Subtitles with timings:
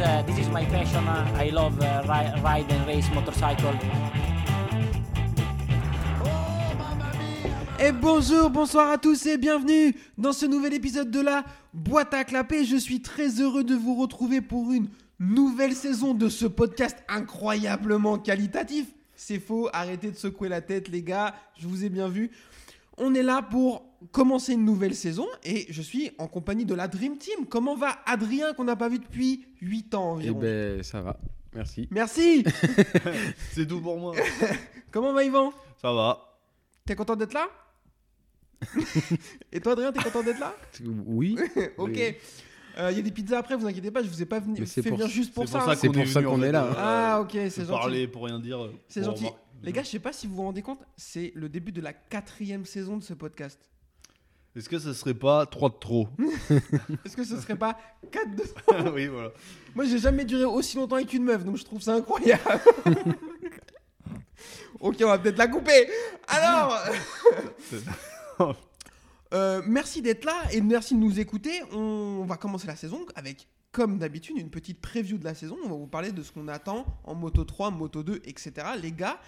[0.00, 1.06] uh, this is my passion.
[1.06, 3.74] Uh, I love uh, ri- ride and race motorcycle.
[7.82, 12.24] Et bonjour, bonsoir à tous et bienvenue dans ce nouvel épisode de la boîte à
[12.24, 12.64] clapper.
[12.64, 18.18] Je suis très heureux de vous retrouver pour une nouvelle saison de ce podcast incroyablement
[18.18, 18.86] qualitatif.
[19.16, 22.30] C'est faux, arrêtez de secouer la tête les gars, je vous ai bien vu.
[22.98, 26.88] On est là pour commencer une nouvelle saison et je suis en compagnie de la
[26.88, 27.46] Dream Team.
[27.48, 31.18] Comment va Adrien qu'on n'a pas vu depuis 8 ans Eh environ ben, ça va.
[31.54, 31.88] Merci.
[31.90, 32.44] Merci
[33.52, 34.14] C'est tout pour moi.
[34.90, 35.52] Comment va Yvan?
[35.80, 36.38] Ça va.
[36.86, 37.48] T'es content d'être là?
[39.52, 40.54] Et toi Adrien, t'es content d'être là?
[41.06, 41.36] Oui.
[41.78, 41.96] Ok.
[41.96, 44.80] Il y a des pizzas après, vous inquiétez pas, je vous ai pas venu, c'est
[44.82, 45.58] fait pour- venir juste pour c'est ça.
[45.58, 45.76] pour ça.
[45.76, 46.64] C'est qu'on pour est ça qu'on est là.
[46.64, 47.70] euh, Ah ok, c'est gentil.
[47.70, 48.70] Parler pour rien dire.
[48.88, 49.26] C'est Bon, gentil.
[49.62, 51.92] Les gars, je sais pas si vous vous rendez compte, c'est le début de la
[51.92, 53.58] quatrième saison de ce podcast.
[54.56, 56.08] Est-ce que ça serait pas 3 de trop
[57.04, 57.78] Est-ce que ce serait pas
[58.10, 58.42] 4 de...
[58.94, 59.30] Oui, voilà.
[59.74, 62.42] Moi, j'ai jamais duré aussi longtemps avec une meuf, donc je trouve ça incroyable.
[64.80, 65.88] ok, on va peut-être la couper.
[66.26, 66.76] Alors,
[69.32, 71.62] euh, merci d'être là et merci de nous écouter.
[71.72, 75.56] On va commencer la saison avec, comme d'habitude, une petite preview de la saison.
[75.64, 78.52] On va vous parler de ce qu'on attend en Moto 3, Moto 2, etc.
[78.82, 79.20] Les gars,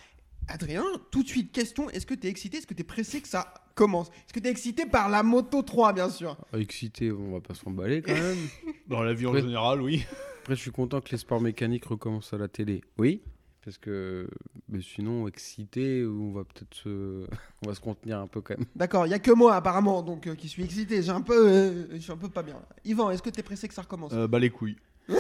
[0.49, 3.21] Adrien, tout de suite, question est-ce que tu es excité Est-ce que tu es pressé
[3.21, 4.09] que ça commence?
[4.09, 6.37] Est-ce que tu es excité par la Moto 3, bien sûr?
[6.53, 8.39] Excité, on va pas s'emballer quand même.
[8.89, 10.05] Dans la vie en général, oui.
[10.41, 12.83] Après, je suis content que les sports mécaniques recommencent à la télé.
[12.99, 13.23] Oui.
[13.65, 14.29] Parce que
[14.69, 17.27] mais sinon, excité, on va peut-être se...
[17.65, 18.67] on va se contenir un peu quand même.
[18.75, 21.03] D'accord, il y a que moi apparemment donc euh, qui suis excité.
[21.03, 22.61] J'ai un peu, euh, je suis un peu pas bien.
[22.85, 24.13] Yvan, est-ce que tu es pressé que ça recommence?
[24.13, 24.79] Euh, bah les couilles.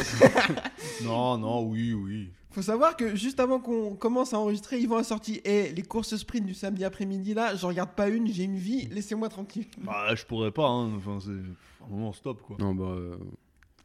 [1.04, 2.30] non, non, oui, oui.
[2.52, 6.16] Faut savoir que juste avant qu'on commence à enregistrer, Yvan a sorti et les courses
[6.16, 9.66] sprint du samedi après-midi là, je regarde pas une, j'ai une vie, laissez-moi tranquille.
[9.78, 10.94] Bah je pourrais pas, hein.
[10.96, 12.56] Enfin, c'est un moment stop quoi.
[12.58, 12.84] Non, bah.
[12.84, 13.16] euh,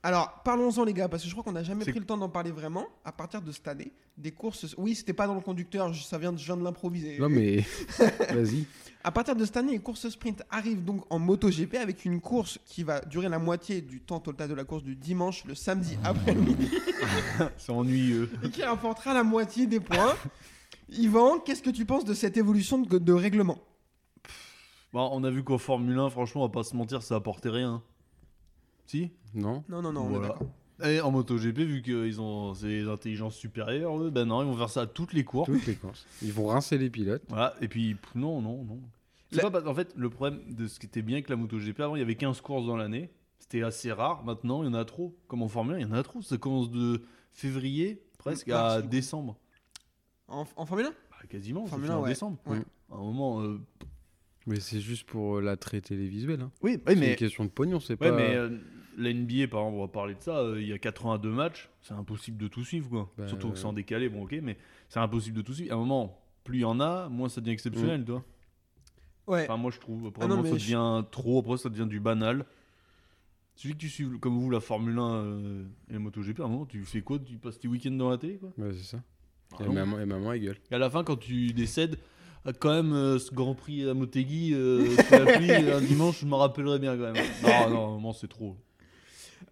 [0.04, 2.30] Alors, parlons-en les gars parce que je crois qu'on n'a jamais pris le temps d'en
[2.30, 3.92] parler vraiment à partir de cette année.
[4.18, 6.64] Des courses Oui, c'était pas dans le conducteur, je- ça vient de, je viens de
[6.64, 7.18] l'improviser.
[7.20, 7.66] Non, mais.
[8.32, 8.66] Vas-y.
[9.04, 12.60] À partir de cette année, les courses sprint arrivent donc en MotoGP avec une course
[12.66, 15.98] qui va durer la moitié du temps total de la course du dimanche, le samedi
[16.04, 16.70] après-midi.
[17.58, 18.30] C'est ennuyeux.
[18.44, 20.16] et qui rapportera la moitié des points.
[20.90, 23.58] Yvan, qu'est-ce que tu penses de cette évolution de, de règlement?
[24.94, 27.50] Bah, on a vu qu'au Formule 1, franchement, on va pas se mentir, ça apportait
[27.50, 27.82] rien.
[28.88, 30.28] Si Non Non, non, non, on est Voilà.
[30.30, 30.48] d'accord.
[30.86, 34.70] Et en MotoGP, vu qu'ils ont des intelligences supérieures, eux, ben non, ils vont faire
[34.70, 35.48] ça à toutes les courses.
[35.48, 36.06] Toutes les courses.
[36.22, 37.24] Ils vont rincer les pilotes.
[37.30, 38.80] Voilà, et puis pff, non, non, non.
[39.32, 41.36] C'est La- pas parce- en fait, le problème de ce qui était bien avec la
[41.36, 43.10] MotoGP, avant il y avait 15 courses dans l'année.
[43.40, 44.24] C'était assez rare.
[44.24, 45.16] Maintenant, il y en a trop.
[45.28, 46.22] Comme en Formule 1, il y en a trop.
[46.22, 47.02] Ça commence de
[47.34, 49.36] février presque à décembre.
[50.28, 52.10] En, en Formule 1 Bah, quasiment, ça Formule fait 1, en ouais.
[52.10, 52.38] décembre.
[52.46, 52.62] Ouais.
[52.92, 53.42] À un moment.
[53.42, 53.60] euh,
[54.46, 56.42] Mais c'est juste pour euh, l'attrait télévisuel.
[56.42, 56.52] Hein.
[56.62, 58.16] Oui, C'est mais, une question de pognon, c'est ouais, pas.
[58.16, 58.58] mais euh,
[58.98, 60.38] la NBA, par exemple, on va parler de ça.
[60.40, 61.70] euh, il y a 82 matchs.
[61.82, 62.90] C'est impossible de tout suivre.
[62.90, 63.12] Quoi.
[63.18, 64.58] Bah, Surtout que c'est en décalé, bon, ok, mais
[64.90, 65.72] c'est impossible de tout suivre.
[65.72, 68.24] À un moment, plus il y en a, moins ça devient exceptionnel, toi.
[69.28, 69.44] Ouais.
[69.44, 70.08] Enfin, moi je trouve.
[70.08, 71.40] Après, Ah non, moi, ça je- devient trop.
[71.40, 72.46] Après, ça devient du banal.
[73.56, 76.48] Celui que tu suives, comme vous, la Formule 1 euh, et la MotoGP, à un
[76.48, 77.18] moment, tu fais quoi?
[77.20, 78.52] Tu passes tes week-ends dans la télé, quoi?
[78.58, 79.00] Ouais, c'est ça.
[79.60, 80.58] Ah et, maman, et maman, elle gueule.
[80.70, 81.98] Et à la fin, quand tu décèdes,
[82.60, 86.26] quand même, euh, ce Grand Prix à Motegi, euh, sous la pluie, un dimanche, je
[86.28, 87.16] me rappellerai bien quand même.
[87.42, 88.56] Non, non, non, c'est trop.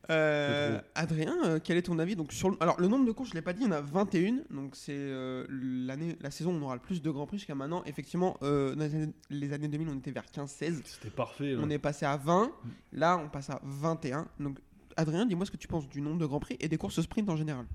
[0.10, 0.80] Euh.
[0.94, 2.58] Adrien, euh, quel est ton avis donc, sur le...
[2.60, 4.40] Alors, le nombre de courses, je ne l'ai pas dit, il y en a 21.
[4.52, 7.56] Donc, c'est euh, l'année, la saison où on aura le plus de Grands Prix jusqu'à
[7.56, 7.84] maintenant.
[7.86, 10.82] Effectivement, euh, dans les années, les années 2000, on était vers 15-16.
[10.86, 11.54] C'était parfait.
[11.54, 11.60] là.
[11.64, 12.52] On est passé à 20.
[12.94, 14.28] Là, on passe à 21.
[14.40, 14.60] Donc,
[14.98, 17.30] Adrien, dis-moi ce que tu penses du nombre de Grands Prix et des courses sprint
[17.30, 17.66] en général.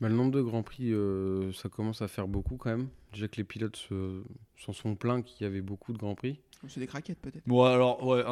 [0.00, 2.88] Bah, le nombre de grands prix, euh, ça commence à faire beaucoup quand même.
[3.14, 4.22] Déjà que les pilotes se-
[4.58, 6.38] s'en sont plaints qu'il y avait beaucoup de grands prix.
[6.68, 7.42] C'est des craquettes, peut-être.
[7.46, 8.22] Bon, alors, ouais,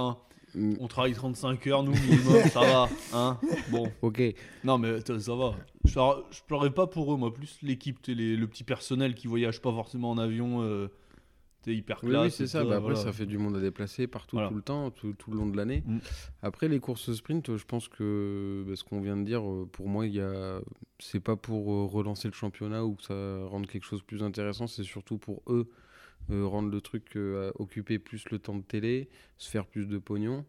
[0.56, 2.88] on travaille 35 heures, nous, minimum, ça va.
[3.12, 3.38] Hein
[3.70, 4.22] bon, Ok.
[4.64, 5.54] non, mais ça, va.
[5.84, 9.60] Je, je pleurais pas pour eux, moi, plus l'équipe, les- le petit personnel qui voyage
[9.60, 10.62] pas forcément en avion.
[10.62, 10.88] Euh,
[11.62, 12.24] t'es hyper classe.
[12.24, 12.62] oui, c'est ça.
[12.62, 12.96] Bah, après, voilà.
[12.96, 14.48] ça fait du monde à déplacer partout, Voilà.
[14.50, 15.82] tout le temps, tout, tout le long de l'année.
[15.86, 15.98] Mm.
[16.42, 19.88] Après, les courses sprint, je pense que bah, ce qu'on vient de dire, euh, pour
[19.88, 20.60] moi, il y a...
[20.98, 24.22] c'est pas pour euh, relancer le championnat ou que ça rende quelque chose de plus
[24.22, 25.70] intéressant, c'est surtout pour eux
[26.30, 29.08] euh, rendre le truc, euh, à occuper plus le temps de télé,
[29.38, 30.44] se faire plus de pognon.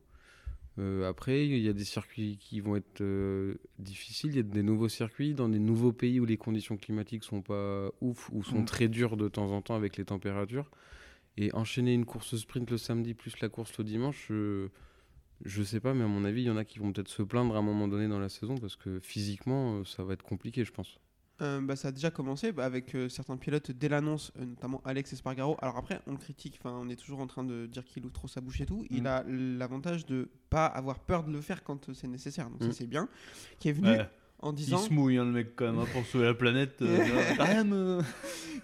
[0.77, 4.31] Euh, après, il y a des circuits qui vont être euh, difficiles.
[4.31, 7.41] Il y a des nouveaux circuits dans des nouveaux pays où les conditions climatiques sont
[7.41, 8.65] pas ouf ou sont Mm.
[8.65, 10.69] très dures de temps en temps avec les températures.
[11.37, 14.67] Et enchaîner une course sprint le samedi plus la course le dimanche, je,
[15.43, 17.23] je sais pas, mais à mon avis, il y en a qui vont peut-être se
[17.23, 20.23] plaindre à un moment donné dans la saison parce que physiquement, euh, ça va être
[20.23, 20.99] compliqué, je pense.
[21.41, 24.81] Euh, bah, ça a déjà commencé bah, avec euh, certains pilotes dès l'annonce, euh, notamment
[24.85, 25.57] Alex Espargaro.
[25.61, 28.29] Alors après, on le critique, on est toujours en train de dire qu'il ouvre trop
[28.29, 28.85] sa bouche et tout.
[28.89, 29.07] Il Mm.
[29.07, 32.73] a l'avantage de pas avoir peur de le faire quand c'est nécessaire, donc ça Mm.
[32.73, 33.09] c'est bien.
[33.59, 34.09] Qui est venu Ouais.
[34.39, 36.79] en Il disant se mouille, hein, le mec, quand même, hein, pour sauver la planète.
[36.79, 38.01] même, euh.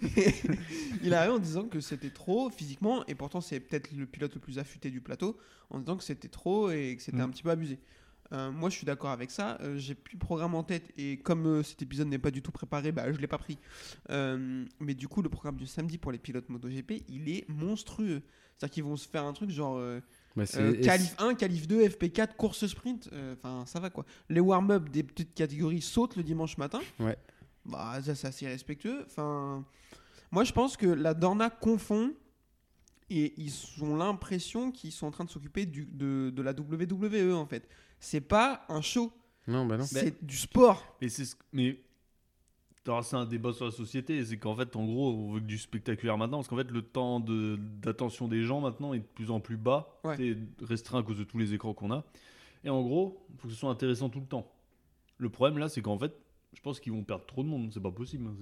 [1.02, 4.40] il arrive en disant que c'était trop physiquement et pourtant c'est peut-être le pilote le
[4.40, 5.36] plus affûté du plateau
[5.70, 7.20] en disant que c'était trop et que c'était Mm.
[7.20, 7.78] un petit peu abusé.
[8.32, 11.18] Euh, moi je suis d'accord avec ça, Euh, j'ai plus le programme en tête et
[11.18, 13.58] comme euh, cet épisode n'est pas du tout préparé, bah, je l'ai pas pris.
[14.08, 18.22] Mais du coup le programme du samedi pour les pilotes MotoGP il est monstrueux.
[18.56, 19.80] C'est-à-dire qu'ils vont se faire un truc genre
[20.34, 24.06] Bah, qualif 1, qualif 2, FP4, course sprint, enfin ça va quoi.
[24.28, 26.80] Les warm-up des petites catégories sautent le dimanche matin.
[27.00, 27.16] Ouais.
[27.66, 29.04] Bah ça c'est assez respectueux.
[29.06, 29.64] Enfin,
[30.30, 32.14] moi je pense que la Dorna confond
[33.10, 33.52] et ils
[33.82, 37.68] ont l'impression qu'ils sont en train de s'occuper de la WWE en fait.
[38.04, 39.12] C'est pas un show,
[39.46, 39.84] Non, bah non.
[39.84, 40.96] c'est du sport.
[41.00, 41.78] Mais c'est ce- mais
[42.84, 45.56] c'est un débat sur la société, c'est qu'en fait, en gros, on veut que du
[45.56, 49.30] spectaculaire maintenant, parce qu'en fait, le temps de- d'attention des gens maintenant est de plus
[49.30, 50.16] en plus bas, Ouais.
[50.16, 52.04] c'est restreint à cause de tous les écrans qu'on a.
[52.64, 54.50] Et en gros, il faut que ce soit intéressant tout le temps.
[55.18, 56.12] Le problème là, c'est qu'en fait,
[56.54, 58.26] je pense qu'ils vont perdre trop de monde, c'est pas possible.
[58.26, 58.34] hein,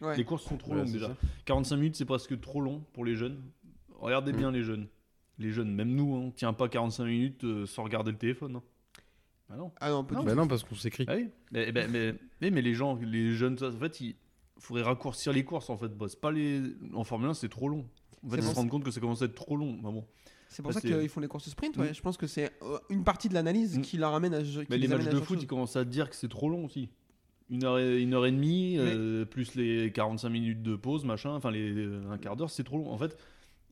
[0.00, 0.16] c'est- Ouais.
[0.16, 1.08] Les courses sont trop Ouais, longues déjà.
[1.08, 1.16] ça.
[1.44, 3.42] 45 minutes, c'est presque trop long pour les jeunes.
[4.00, 4.36] Regardez Mm.
[4.36, 4.88] bien les jeunes.
[5.38, 8.56] Les jeunes, même nous, hein, on tient pas 45 minutes euh, sans regarder le téléphone.
[8.56, 8.62] hein.
[9.52, 9.70] Ah non.
[9.80, 10.36] Ah non, pas Bah tout.
[10.36, 11.04] non, parce qu'on s'écrit.
[11.08, 14.14] Ah oui, mais, mais, mais, mais- mais les gens, les jeunes, en fait, il
[14.58, 15.88] faudrait raccourcir les courses en fait.
[15.96, 16.62] Bah, pas les...
[16.94, 17.84] En Formule 1, c'est trop long.
[18.24, 19.74] En fait, ils se rendent compte que ça commence à être trop long.
[19.74, 20.04] Bah bon.
[20.48, 21.76] C'est pour ça qu'ils font les courses sprint.
[21.76, 21.90] Ouais.
[21.90, 21.94] Mm.
[21.94, 23.82] Je pense que c'est euh, une partie de l'analyse Mm.
[23.82, 24.40] qui leur amène à.
[24.70, 25.42] Mais les matchs de foot, chose.
[25.42, 26.88] ils commencent à dire que c'est trop long aussi.
[27.50, 31.04] Une heure et, une heure et demie, Mais- euh, plus les 45 minutes de pause,
[31.04, 32.90] machin, enfin les, un quart d'heure, c'est trop long.
[32.90, 33.18] En fait,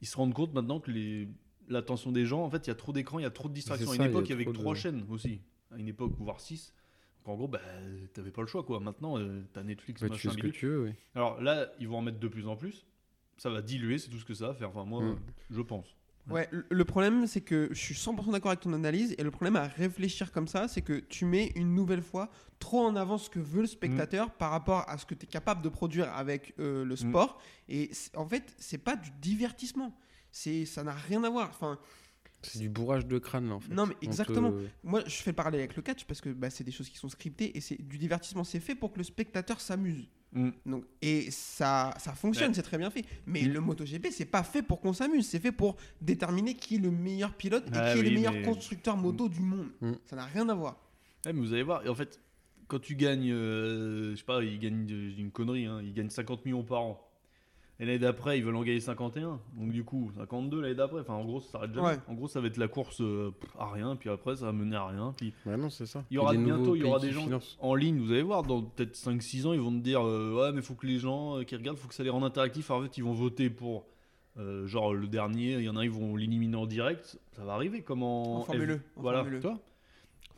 [0.02, 1.28] ils se rendent compte maintenant que les,
[1.68, 3.54] l'attention des gens, en fait, il y a trop d'écrans, il y a trop de
[3.54, 3.88] distractions.
[3.90, 5.40] À une ça, il y a époque, il y avait que trois de- chaînes aussi.
[5.72, 6.74] À une époque, voire six.
[7.24, 7.60] Donc, en gros, bah,
[8.14, 8.80] t'avais pas le choix, quoi.
[8.80, 10.92] Maintenant, euh, t'as Netflix, Bah, tu fais machin, ce que tu veux, oui.
[11.14, 12.86] Alors là, ils vont en mettre de plus en plus.
[13.36, 14.68] Ça va diluer, c'est tout ce que ça va faire.
[14.70, 15.18] Enfin, moi, Mm.
[15.50, 15.86] je pense.
[16.28, 19.14] Ouais, le- le problème, c'est que je suis 100% d'accord avec ton analyse.
[19.18, 22.80] Et le problème à réfléchir comme ça, c'est que tu mets une nouvelle fois trop
[22.84, 25.62] en avant ce que veut le spectateur par rapport à ce que tu es capable
[25.62, 27.40] de produire avec euh, le sport.
[27.68, 29.96] Et en fait, c'est pas du divertissement.
[30.30, 31.48] C'est, ça n'a rien à voir.
[31.50, 31.78] Enfin,
[32.42, 33.72] C'est du bourrage de crâne, là, en fait.
[33.74, 34.52] Non, mais te- exactement.
[34.82, 36.96] moi, je fais le parallèle avec le catch parce que bah, c'est des choses qui
[36.96, 38.44] sont scriptées et c'est du divertissement.
[38.44, 40.08] C'est fait pour que le spectateur s'amuse.
[40.32, 40.50] Mm.
[40.64, 42.54] Donc, et ça, ça fonctionne, Ouais.
[42.54, 43.04] c'est très bien fait.
[43.26, 43.52] Mais Mm.
[43.52, 46.90] le MotoGP, c'est pas fait pour qu'on s'amuse, c'est fait pour déterminer qui est le
[46.90, 49.68] meilleur pilote et Ah qui est le meilleur mais- constructeur moto du monde.
[49.80, 49.92] Mm.
[50.06, 50.80] Ça n'a rien à voir.
[51.26, 52.20] Ouais, mais vous allez voir, et en fait,
[52.68, 56.08] quand tu gagnes, euh, je sais pas, euh, je dis une connerie, hein, ils gagnent
[56.10, 57.06] 50 millions par an.
[57.80, 59.40] Et l'année d'après, ils veulent en gagner 51.
[59.54, 61.00] Donc du coup, 52 l'année d'après.
[61.00, 61.86] Enfin, en gros, ça s'arrête jamais.
[61.88, 61.98] Ouais.
[62.08, 64.76] En gros, ça va être la course euh, à rien, puis après, ça va mener
[64.76, 65.14] à rien.
[65.16, 66.04] Puis Bah non, c'est ça.
[66.10, 67.26] il y aura bientôt, il y aura des gens
[67.58, 70.52] en ligne, vous allez voir, dans peut-être 5-6 ans, ils vont te dire euh, Ouais,
[70.52, 72.70] mais faut que les gens euh, qui regardent, faut que ça les rende interactifs.
[72.70, 73.86] En fait, ils vont voter pour.
[74.36, 77.18] euh, genre le dernier, il y en a, ils vont l'éliminer en direct.
[77.32, 78.42] Ça va arriver comme en.
[78.42, 79.40] Formule F- 1, en Voilà, Formule 1.
[79.40, 79.58] toi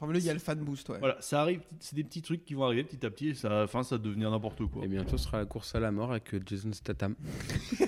[0.02, 0.98] Enfin, là, il y a le fan boost, ouais.
[0.98, 3.62] Voilà, ça arrive, c'est des petits trucs qui vont arriver petit à petit et ça,
[3.62, 4.84] enfin, ça va devenir n'importe quoi.
[4.84, 7.14] Et bientôt, ce sera la course à la mort avec euh, Jason Statham.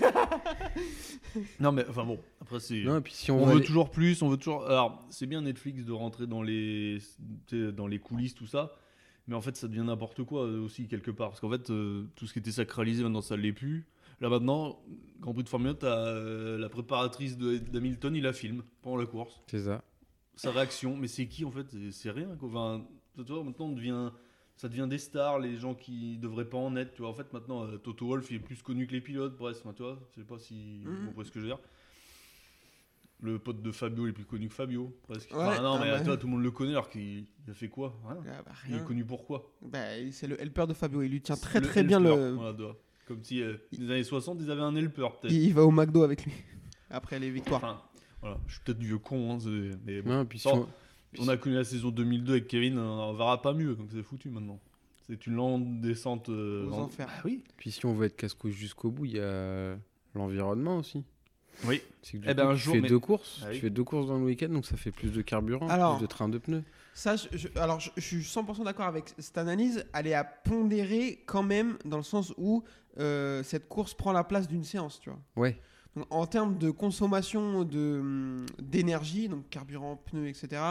[1.59, 2.83] Non, mais enfin bon, après c'est.
[2.85, 4.67] Non, et puis si on, veut aller- toujours plus, on veut toujours.
[4.67, 6.99] Alors, c'est bien Netflix de rentrer dans les,
[7.51, 8.71] dans les coulisses, tout ça,
[9.27, 12.05] mais en fait, ça devient n'importe quoi euh, aussi quelque part, parce qu'en fait, euh,
[12.15, 13.85] tout ce qui était sacralisé maintenant, ça l'est plus.
[14.21, 14.79] Là maintenant,
[15.21, 19.07] Grand Prix de Formule 1, t'as euh, la préparatrice d'Hamilton, il la filme pendant la
[19.07, 19.83] course, C'est ça.
[20.37, 21.67] Sa réaction, mais c'est qui en fait?
[21.91, 22.35] C'est- rien.
[22.37, 22.49] Quoi.
[22.49, 22.85] Enfin,
[23.17, 24.11] tu vois, maintenant, on devient.
[24.57, 26.93] Ça devient des stars, les gens qui devraient pas en être.
[26.95, 29.37] Tu vois, en fait, maintenant, euh, Toto Wolff il est plus connu que les pilotes,
[29.37, 29.63] presque.
[29.67, 30.95] Enfin, tu vois, je sais pas si Mhm.
[30.95, 31.59] vous comprenez ce que je veux dire.
[33.21, 35.31] Le pote de Fabio il est plus connu que Fabio, presque.
[35.31, 36.01] Ouais, Enfin, non, ah mais bah.
[36.03, 37.99] toi, tout le monde le connaît alors qu'il il a fait quoi?
[38.07, 38.19] Rien.
[38.29, 39.51] Ah, bah, Il est connu pour quoi?
[39.63, 39.79] Bah,
[40.13, 41.01] c'est le helper de Fabio.
[41.03, 42.31] Il lui tient très très bien helper, le.
[42.35, 42.73] voilà.
[43.07, 45.33] Comme si, euh, dans les années 60, ils avaient un helper, peut-être.
[45.33, 46.33] Il, il va au McDo avec lui.
[46.91, 47.65] Après les victoires.
[47.65, 47.83] Enfin,
[48.25, 50.11] voilà, je suis peut-être vieux con, hein, c'est- mais bon.
[50.11, 50.61] Non, et puis si Bon,
[51.19, 54.03] on- On a connu la saison 2002 avec Kevin, on verra pas mieux, donc c'est
[54.03, 54.59] foutu maintenant.
[55.07, 57.07] C'est une lente descente euh, Aux enfers.
[57.07, 57.45] Bah oui.
[57.57, 59.77] Puis si on veut être casse-couille jusqu'au bout, il y a
[60.17, 61.05] l'environnement aussi.
[61.67, 61.83] Oui.
[62.03, 63.71] C'est que du Eh ben, un tu jour, fais mais- deux courses, Ah tu fais
[63.71, 66.29] deux courses dans le week-end, donc ça fait plus de carburant, Alors- plus de train
[66.29, 66.65] de pneus.
[66.95, 69.85] Ça, je, je- alors je, je suis 100% d'accord avec cette analyse.
[69.95, 72.65] Elle est à pondérer quand même dans le sens où
[72.99, 75.21] euh, cette course prend la place d'une séance, tu vois.
[75.37, 75.61] Ouais.
[75.97, 80.63] Donc, en termes de consommation de, hum, d'énergie, donc carburant, pneus, etc.,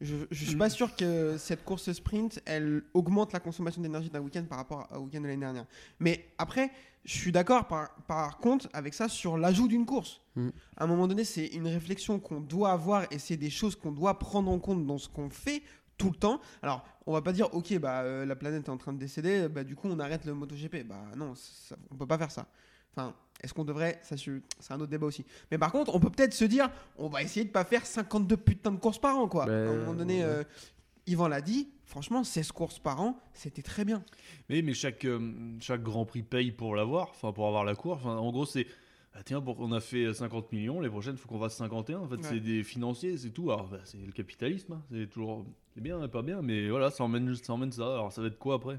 [0.00, 4.20] je ne suis pas sûr que cette course sprint, elle augmente la consommation d'énergie d'un
[4.20, 5.66] week-end par rapport au week-end de l'année dernière.
[5.98, 6.70] Mais après,
[7.04, 10.22] je suis d'accord par, par contre avec ça sur l'ajout d'une course.
[10.36, 10.48] Mm.
[10.78, 13.92] À un moment donné, c'est une réflexion qu'on doit avoir et c'est des choses qu'on
[13.92, 15.62] doit prendre en compte dans ce qu'on fait
[15.98, 16.40] tout le temps.
[16.62, 19.48] Alors, on va pas dire, ok, bah, euh, la planète est en train de décéder,
[19.48, 20.86] bah, du coup, on arrête le MotoGP.
[20.86, 22.46] Bah non, ça, on peut pas faire ça.
[22.94, 25.24] Enfin, est-ce qu'on devrait ça, C'est un autre débat aussi.
[25.50, 28.36] Mais par contre, on peut peut-être se dire, on va essayer de pas faire 52
[28.36, 29.46] putains de courses par an, quoi.
[29.46, 30.24] Ben, à un moment donné, ouais.
[30.24, 30.44] euh,
[31.06, 34.04] Yvan l'a dit, franchement, 16 courses par an, c'était très bien.
[34.48, 38.00] Mais, mais chaque, euh, chaque Grand Prix paye pour l'avoir, enfin pour avoir la course.
[38.04, 38.66] Enfin, en gros, c'est.
[39.14, 42.00] ah, tiens, pour, on a fait 50 millions, les prochaines, il faut qu'on fasse 51.
[42.00, 42.22] En fait, Ouais.
[42.22, 43.50] c'est des financiers, c'est tout.
[43.50, 44.82] Alors, bah, c'est le capitalisme, hein.
[44.92, 45.46] c'est toujours.
[45.74, 47.84] C'est bien, pas bien, mais voilà, ça emmène, ça emmène ça.
[47.94, 48.78] Alors, ça va être quoi après?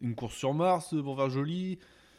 [0.00, 1.78] Une course sur Mars euh, pour faire joli?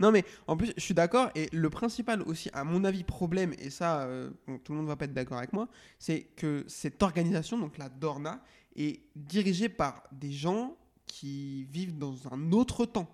[0.00, 1.30] Non, mais en plus, je suis d'accord.
[1.34, 4.88] Et le principal aussi, à mon avis, problème, et ça, euh, bon, tout le monde
[4.88, 8.42] va pas être d'accord avec moi, c'est que cette organisation, donc la Dorna,
[8.76, 10.76] est dirigée par des gens
[11.06, 13.10] qui vivent dans un autre temps.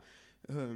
[0.50, 0.74] Euh,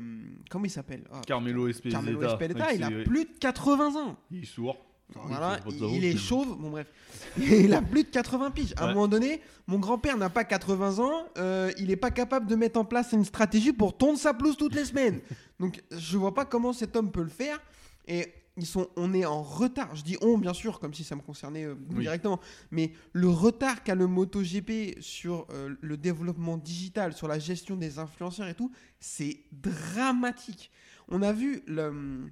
[0.48, 1.04] comment il s'appelle?
[1.12, 1.98] Ah, Carmelo Espeleta.
[1.98, 4.16] Carmelo Espeleta, il a plus de 80 ans.
[4.30, 4.87] Il est sourd.
[5.14, 6.86] Voilà, il, est chauve, bon bref.
[7.38, 8.74] il a plus de 80 piges.
[8.76, 8.94] À un Ouais.
[8.94, 12.78] moment donné, mon grand-père n'a pas 80 ans, euh, il n'est pas capable de mettre
[12.78, 15.20] en place une stratégie pour tondre sa pelouse toutes les semaines.
[15.60, 17.58] Donc je vois pas comment cet homme peut le faire.
[18.06, 19.94] Et ils sont, on est en retard.
[19.96, 22.00] Je dis on, bien sûr, comme si ça me concernait euh, Oui.
[22.02, 22.38] directement.
[22.70, 27.98] Mais le retard qu'a le MotoGP sur euh, le développement digital, sur la gestion des
[27.98, 30.70] influenceurs et tout, c'est dramatique.
[31.08, 32.30] On a vu le-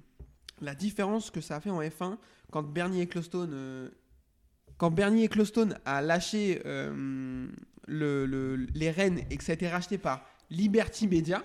[0.61, 2.17] la différence que ça a fait en F1
[2.51, 3.89] quand Bernie Ecclestone, euh,
[4.77, 7.47] quand Bernie Ecclestone a lâché euh,
[7.87, 11.43] le- le- les rênes et que ça a été racheté par Liberty Media,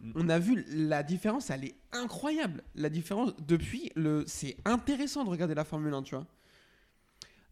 [0.00, 0.12] Mm.
[0.16, 2.62] on a vu la différence, elle est incroyable.
[2.74, 6.26] La différence depuis, le, c'est intéressant de regarder la Formule 1, tu vois.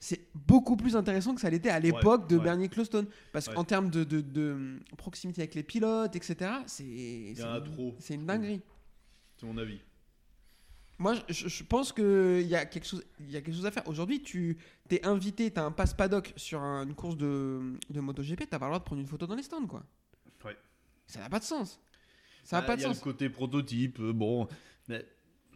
[0.03, 2.43] C'est beaucoup plus intéressant que ça l'était à l'époque de ouais.
[2.43, 3.07] Bernie Ecclestone.
[3.33, 3.55] Parce Ouais.
[3.55, 7.35] qu'en termes de, de- de proximité avec les pilotes, etc., c'est,
[7.67, 7.95] trop.
[8.01, 8.63] c'est une dinguerie.
[9.37, 9.81] C'est mon avis.
[11.01, 13.89] Moi, je, je pense qu'il y, a quelque chose- y a quelque chose à faire.
[13.89, 18.01] Aujourd'hui, tu t'es invité, tu as un passe paddock sur un- une course de, de
[18.01, 19.83] MotoGP, tu pas le droit de prendre une photo dans les stands, quoi.
[20.45, 20.57] Ouais.
[21.07, 21.81] Ça n'a pas de sens.
[22.45, 22.99] Ça n'a Ah, pas de Il y a sens.
[22.99, 24.47] le côté prototype, euh, bon.
[24.89, 25.05] Mais.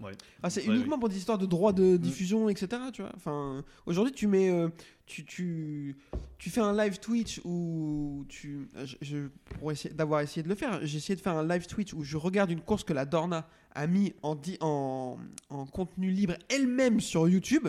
[0.03, 0.13] Ouais.
[0.43, 1.77] Ah, c'est Ouais, uniquement pour des histoires de droits Mm.
[1.77, 2.83] de diffusion, etc.
[2.93, 3.13] Tu vois.
[3.17, 4.69] Enfin, aujourd'hui, tu mets, euh,
[5.07, 5.97] tu, tu,
[6.39, 10.55] tu fais un live Twitch où tu, je, je- pour essayer d'avoir essayé de le
[10.55, 13.05] faire, j'ai essayé de faire un live Twitch où je regarde une course que la
[13.07, 15.19] Dorna a mis en, en,
[15.51, 17.69] en contenu libre elle-même sur YouTube.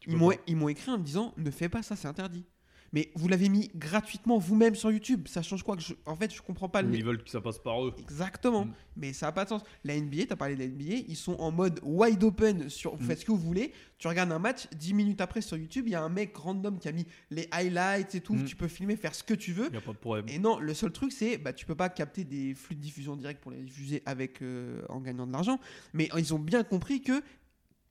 [0.00, 0.10] Tu
[0.46, 2.44] ils m'ont écrit en me disant ne fais pas ça, c'est interdit.
[2.92, 5.26] Mais vous l'avez mis gratuitement vous-même sur YouTube.
[5.26, 5.94] Ça change quoi que je...
[6.04, 6.88] En fait, je comprends pas le.
[6.88, 7.94] Mais ils veulent que ça passe par eux.
[7.98, 8.66] Exactement.
[8.66, 8.72] Mm.
[8.96, 9.62] Mais ça n'a pas de sens.
[9.84, 12.94] La NBA, tu as parlé de la NBA, ils sont en mode wide open sur
[12.94, 13.06] vous Mm.
[13.06, 13.72] faites ce que vous voulez.
[13.96, 16.78] Tu regardes un match, 10 minutes après sur YouTube, il y a un mec random
[16.78, 18.34] qui a mis les highlights et tout.
[18.34, 18.44] Mm.
[18.44, 19.66] Tu peux filmer, faire ce que tu veux.
[19.68, 20.26] Il n'y a pas de problème.
[20.28, 23.16] Et non, le seul truc, c'est bah, tu peux pas capter des flux de diffusion
[23.16, 25.58] direct pour les diffuser avec, euh, en gagnant de l'argent.
[25.94, 27.22] Mais ils ont bien compris que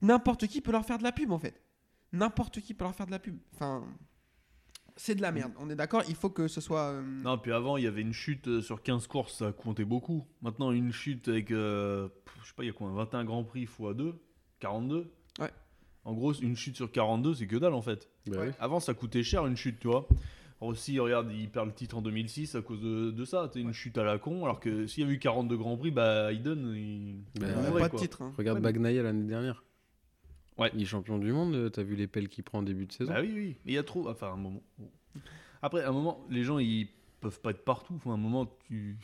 [0.02, 1.60] n'importe qui peut leur faire de la pub en fait.
[2.14, 3.38] N'importe qui peut leur faire de la pub.
[3.56, 3.84] Enfin,
[4.96, 5.52] c'est de la merde.
[5.60, 6.92] On est d'accord, il faut que ce soit.
[6.92, 9.86] euh, Non, puis avant, il y avait une chute euh, sur 15 courses, ça comptait
[9.86, 10.26] beaucoup.
[10.42, 13.44] Maintenant, une chute avec, euh, pff, je sais pas, il y a quoi, 21 Grands
[13.44, 14.14] Prix x 2
[14.60, 15.50] 42 Ouais.
[16.04, 18.10] En gros, une chute sur 42, c'est que dalle en fait.
[18.28, 18.48] Bah Ouais.
[18.48, 18.54] oui.
[18.60, 20.08] Avant, ça coûtait cher une chute, tu vois.
[20.60, 23.50] Aussi, regarde, il perd le titre en 2006 à cause de, de ça.
[23.52, 24.44] C'est une chute à la con.
[24.46, 27.24] Alors que s'il y avait eu 42 Grands Prix, bah, Hayden, il.
[27.40, 28.00] Bah, a mourrait, pas de quoi.
[28.00, 28.22] titre.
[28.22, 28.32] hein.
[28.38, 29.64] Regarde Ouais, Bagnaia l'année dernière.
[30.58, 30.70] Ouais.
[30.76, 32.92] Il est champion du monde, euh, t'as vu les pelles qu'il prend en début de
[32.92, 33.56] saison Bah oui, oui.
[33.66, 34.08] Mais il y a trop.
[34.10, 34.62] Enfin, un moment.
[35.62, 36.88] Après, à un moment, les gens, ils
[37.20, 37.94] peuvent pas être partout.
[37.96, 38.98] Enfin, un moment, tu.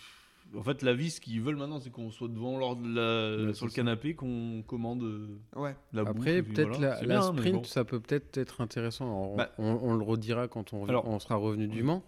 [0.56, 3.54] En fait, la vie, ce qu'ils veulent maintenant, c'est qu'on soit devant leur, la- Ouais,
[3.54, 5.76] sur le canapé, qu'on commande euh, Ouais.
[5.92, 7.02] la bouffe, Après, peut-être voilà.
[7.02, 7.64] la, bien, sprint, bon.
[7.66, 9.06] ça peut peut-être être intéressant.
[9.34, 9.52] On- Bah.
[9.58, 12.04] on, on le redira quand on, Alors- on sera revenu du Mans.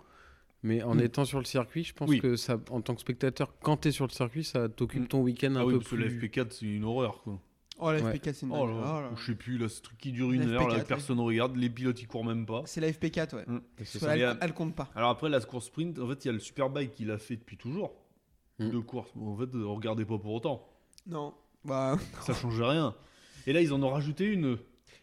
[0.63, 0.99] Mais en Mm.
[1.01, 2.19] étant sur le circuit, je pense Oui.
[2.19, 5.07] que ça, en tant que spectateur, quand tu es sur le circuit, ça t'occupe Mm.
[5.07, 6.03] ton week-end un Ah oui, peu parce que plus.
[6.05, 7.39] la FP4, c'est une horreur, quoi.
[7.79, 8.13] Oh, la Ouais.
[8.17, 8.81] FP4, c'est une Oh là, dinguerie.
[8.83, 9.11] là, Oh là.
[9.15, 11.21] je sais plus, là, ce truc qui dure une La heure, là, FP4, personne ne
[11.23, 12.63] regarde, les pilotes, ils courent même pas.
[12.65, 13.45] C'est la FP4, ouais.
[13.77, 14.11] Parce ça.
[14.11, 14.89] euh, elle compte pas.
[14.95, 17.37] Alors après, la course sprint, en fait, il y a le Superbike qui l'a fait
[17.37, 17.93] depuis toujours.
[18.59, 18.69] Mm.
[18.71, 19.09] De course.
[19.15, 20.67] Bon, en fait, euh, regardez pas pour autant.
[21.07, 21.33] Non.
[21.63, 21.97] Bah.
[22.21, 22.93] Ça change rien.
[23.47, 24.57] Et là, ils en ont rajouté une.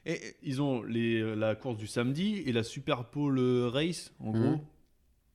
[0.05, 3.41] Et, et- Ils ont les, euh, la course du samedi et la Super Pole
[3.73, 4.43] Race, en Mhm.
[4.43, 4.61] gros.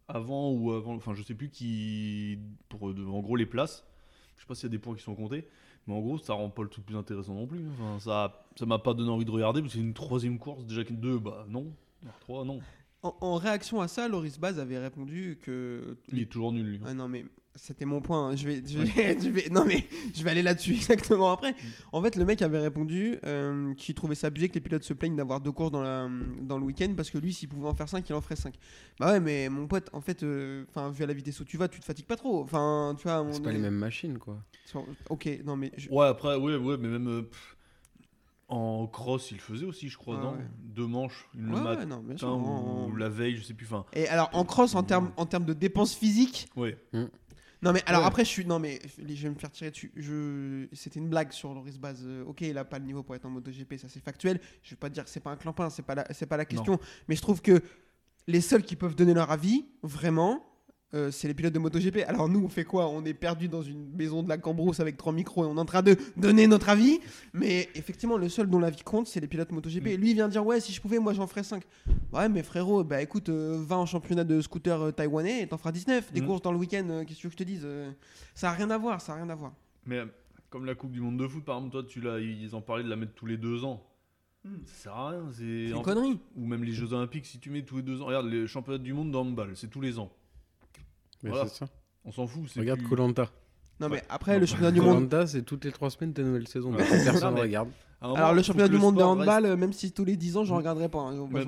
[0.07, 2.37] Avant ou avant, enfin, je sais plus qui.
[2.69, 3.85] Pour euh, de- en gros, les places.
[4.35, 5.47] Je sais pas s'il y a des points qui sont comptés.
[5.87, 7.65] Mais en gros, ça rend pas le truc plus intéressant non plus.
[7.73, 10.65] Enfin, ça ça m'a pas donné envie de regarder parce que c'est une troisième course.
[10.65, 11.73] Déjà qu'une deux, bah non.
[12.21, 12.59] Trois, non.
[13.03, 15.97] en, en réaction à ça, Loris Baz avait répondu que.
[16.11, 16.79] Il est toujours nul, lui.
[16.85, 18.29] Ah non, mais c'était mon point.
[18.29, 18.35] hein.
[18.35, 21.53] Je vais, je vais, je vais- non, mais je vais aller là-dessus exactement après.
[21.91, 24.93] En fait, le mec avait répondu euh, qu'il trouvait ça abusé que les pilotes se
[24.93, 26.07] plaignent d'avoir deux courses dans, la,
[26.41, 28.55] dans le week-end parce que lui, s'il pouvait en faire 5, il en ferait 5.
[28.99, 31.57] Bah ouais, mais mon pote, en fait, euh, enfin vu à la vitesse où tu
[31.57, 32.41] vas, tu te fatigues pas trop.
[32.43, 34.37] Enfin, tu vois, à un moment C'est pas les donné- mêmes machines, quoi.
[34.65, 35.71] Sur- Ok, non, mais.
[35.77, 37.57] je- Ouais, après, ouais, ouais, mais même euh, pff,
[38.47, 40.31] en cross, il le faisait aussi, je crois, Ah non?
[40.33, 40.45] ouais.
[40.59, 42.27] Deux manches, une Ouais, le ouais, matin non, bien sûr.
[42.27, 43.65] ou, en- ou la veille, je sais plus.
[43.65, 46.77] Enfin, Et alors, en cross, en termes en termes de dépenses physiques, ouais.
[47.63, 48.07] Non mais alors Ouais.
[48.07, 49.91] après je suis non mais je vais me faire tirer dessus.
[49.95, 52.01] Je c'était une blague sur Loris Baz.
[52.05, 54.39] Euh, ok il a pas le niveau pour être en MotoGP ça c'est factuel.
[54.63, 56.45] Je vais pas dire que c'est pas un clampin c'est pas la c'est pas la
[56.45, 56.79] question.
[57.07, 57.61] Mais je trouve que
[58.27, 60.45] les seuls qui peuvent donner leur avis, vraiment,
[60.93, 62.03] euh, c'est les pilotes de MotoGP.
[62.07, 62.89] Alors nous, on fait quoi?
[62.89, 65.59] On est perdu dans une maison de la Cambrousse avec trois micros et on est
[65.59, 66.99] en train de donner notre avis.
[67.33, 69.87] Mais effectivement, le seul dont l'avis compte, c'est les pilotes MotoGP.
[69.87, 71.63] Et lui, il vient dire ouais, si je pouvais, moi, j'en ferais 5.
[72.11, 75.57] Ouais, mais frérot, bah écoute, euh, va en championnat de scooter euh, taïwanais et t'en
[75.57, 76.11] feras 19.
[76.11, 76.25] Des Mm.
[76.25, 77.67] courses dans le week-end, euh, qu'est-ce que je te dise
[78.35, 79.53] Ça a rien à voir, ça a rien à voir.
[79.85, 80.01] Mais
[80.49, 82.83] comme la Coupe du Monde de foot, par exemple, toi, tu l'as, ils en parlaient
[82.83, 83.81] de la mettre tous les deux ans.
[84.43, 84.57] Hmm.
[84.65, 85.23] Ça sert à rien.
[85.31, 86.19] C'est C'est une en- connerie.
[86.35, 88.05] Ou même les Jeux Olympiques, si tu mets tous les deux ans.
[88.07, 90.11] Regarde, les championnats du monde de handball, c'est tous les ans.
[91.23, 91.47] Mais Voilà.
[91.47, 91.67] c'est ça.
[92.03, 92.43] On s'en fout.
[92.47, 93.29] c'est Regarde plus- Colanta.
[93.79, 94.03] Non, mais Ouais.
[94.09, 94.95] après, Non, le championnat du monde.
[95.09, 96.71] Colanta, c'est toutes les trois semaines ta nouvelle saison.
[96.73, 96.77] Ouais.
[96.87, 97.69] Personne ne mais- regarde.
[98.03, 100.51] Alors, le championnat du monde de reste- handball, même si tous les 10 ans, je
[100.51, 100.57] Mm.
[100.57, 100.99] regarderai pas.
[100.99, 101.13] hein.
[101.13, 101.45] Non, mais,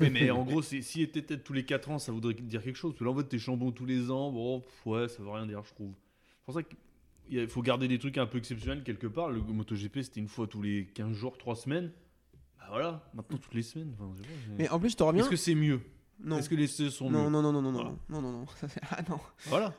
[0.00, 2.76] mais, mais en gros, si était peut-être tous les 4 ans, ça voudrait dire quelque
[2.76, 2.92] chose.
[2.92, 4.30] Parce que là, en fait, t'es chambon tous les ans.
[4.30, 5.92] Bon, pff, ouais, ça veut rien dire, je trouve.
[6.28, 9.30] C'est pour ça qu'il faut garder des trucs un peu exceptionnels quelque part.
[9.30, 11.90] Le MotoGP, c'était une fois tous les 15 jours, 3 semaines.
[12.58, 13.92] Bah voilà, maintenant toutes les semaines.
[13.98, 15.22] Enfin, je sais pas, c'est- Mais en plus, je te reviens.
[15.22, 15.80] Est-ce que c'est mieux?
[16.24, 16.38] Non.
[16.38, 17.90] Est-ce que les essais sont Non, mieux non, non, non, non, Voilà.
[18.08, 18.46] non, non, non, non,
[18.90, 19.18] ah non.
[19.46, 19.74] Voilà.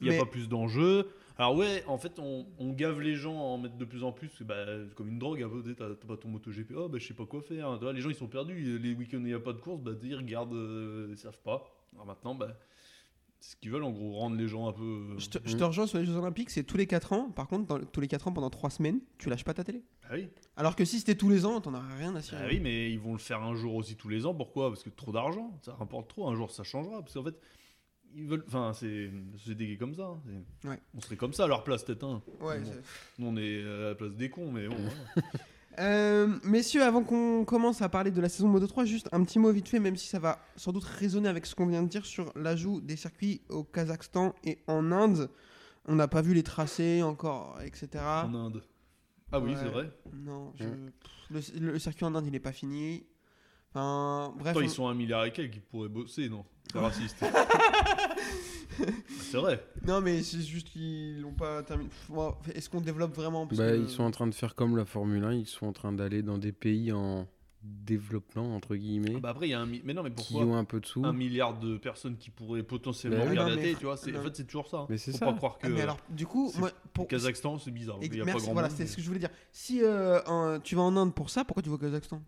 [0.00, 1.08] Il n'y Mais- a pas plus d'enjeux.
[1.36, 4.12] Alors ouais, en fait, on, on gave les gens à en mettre de plus en
[4.12, 4.30] plus.
[4.42, 4.54] Bah,
[4.88, 5.62] c'est comme une drogue, un peu.
[5.74, 7.72] T'as t'as pas ton MotoGP, oh bah je sais pas quoi faire.
[7.78, 8.78] Tu vois, les gens ils sont perdus.
[8.78, 11.64] Les week-ends il n'y a pas de course, bah ils regardent, euh, ils savent pas.
[11.94, 12.56] Alors maintenant, bah,
[13.46, 14.82] ce qu'ils veulent en gros, rendre les gens un peu.
[14.82, 17.30] euh, Je te, je te rejoins sur les Jeux Olympiques, c'est tous les 4 ans.
[17.30, 19.82] Par contre, dans, tous les 4 ans, pendant 3 semaines, tu lâches pas ta télé.
[20.08, 20.28] Ah oui.
[20.56, 22.40] Alors que si c'était tous les ans, t'en aurais rien à cirer.
[22.42, 24.34] Ah oui, mais ils vont le faire un jour aussi tous les ans.
[24.34, 24.70] Pourquoi?
[24.70, 26.28] Parce que trop d'argent, ça rapporte trop.
[26.28, 27.00] Un jour ça changera.
[27.02, 27.36] Parce qu'en fait,
[28.14, 28.44] ils veulent.
[28.46, 30.06] Enfin, c'est la société qui est comme ça.
[30.06, 30.22] hein.
[30.62, 30.78] C'est- Ouais.
[30.94, 32.04] On serait comme ça à leur place, peut-être.
[32.04, 32.22] hein.
[32.40, 32.66] Ouais, Bon.
[32.66, 32.82] c'est-
[33.22, 34.76] Nous, on est à la place des cons, mais bon.
[35.14, 35.28] voilà.
[35.80, 39.38] Euh, messieurs, avant qu'on commence à parler de la saison Moto 3, juste un petit
[39.38, 41.88] mot vite fait, même si ça va sans doute résonner avec ce qu'on vient de
[41.88, 45.30] dire sur l'ajout des circuits au Kazakhstan et en Inde.
[45.86, 47.88] On n'a pas vu les tracés encore, etc.
[48.04, 48.62] en Inde.
[49.32, 49.56] Ah oui, Ouais.
[49.60, 49.90] c'est vrai.
[50.14, 53.04] Non, je- pff, le, le circuit en Inde, il n'est pas fini.
[53.70, 54.50] Enfin, bref.
[54.52, 56.44] Attends, on- ils sont un milliard et quelques qui pourraient bosser, non?
[56.72, 57.16] C'est raciste.
[59.34, 59.64] Ah, c'est vrai.
[59.86, 61.90] Non, mais c'est juste qu'ils l'ont pas terminé.
[62.54, 64.84] Est-ce qu'on développe vraiment Parce Bah, que- Ils sont en train de faire comme la
[64.84, 67.26] Formule 1, ils sont en train d'aller dans des pays en
[67.66, 69.64] développement, entre guillemets, Bah après, il y a un.
[69.64, 71.02] mi- Mais non, mais qui pourquoi ont un peu de sous.
[71.02, 74.14] un milliard de personnes qui pourraient potentiellement Bah regarder Non, la mais- tu vois c'est-.
[74.14, 74.84] En fait, c'est toujours ça.
[74.90, 75.24] Mais c'est ça.
[75.24, 75.66] pas croire que.
[75.66, 77.08] Ah, mais alors, du coup, c'est- moi, pour.
[77.08, 77.96] Kazakhstan, c'est bizarre.
[78.02, 79.30] Et- Il y a merci, pas grand voilà, c'est mais- ce que je voulais dire.
[79.50, 82.22] Si euh, un- tu vas en Inde pour ça, pourquoi tu vas au Kazakhstan?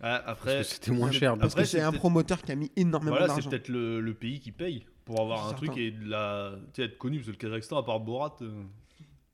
[0.00, 2.42] Ah, après, Parce que c'était moins c'est- cher, Parce après, que c'est un peut-être- promoteur
[2.42, 3.50] qui a mis énormément Voilà, c'est d'argent.
[3.50, 6.88] peut-être le, le pays qui paye pour avoir un truc et de la, tu sais,
[6.88, 7.16] être connu.
[7.18, 8.36] Parce que le Kazakhstan, à part Borat.
[8.42, 8.62] euh,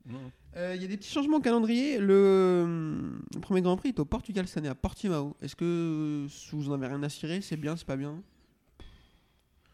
[0.07, 0.19] non.
[0.57, 1.99] Euh, Il y a des petits changements au calendrier.
[1.99, 5.37] Le, le premier Grand Prix est au Portugal cette année, à Portimao.
[5.43, 7.41] Est-ce que euh, vous en avez rien à cirer?
[7.43, 8.23] C'est bien, c'est pas bien?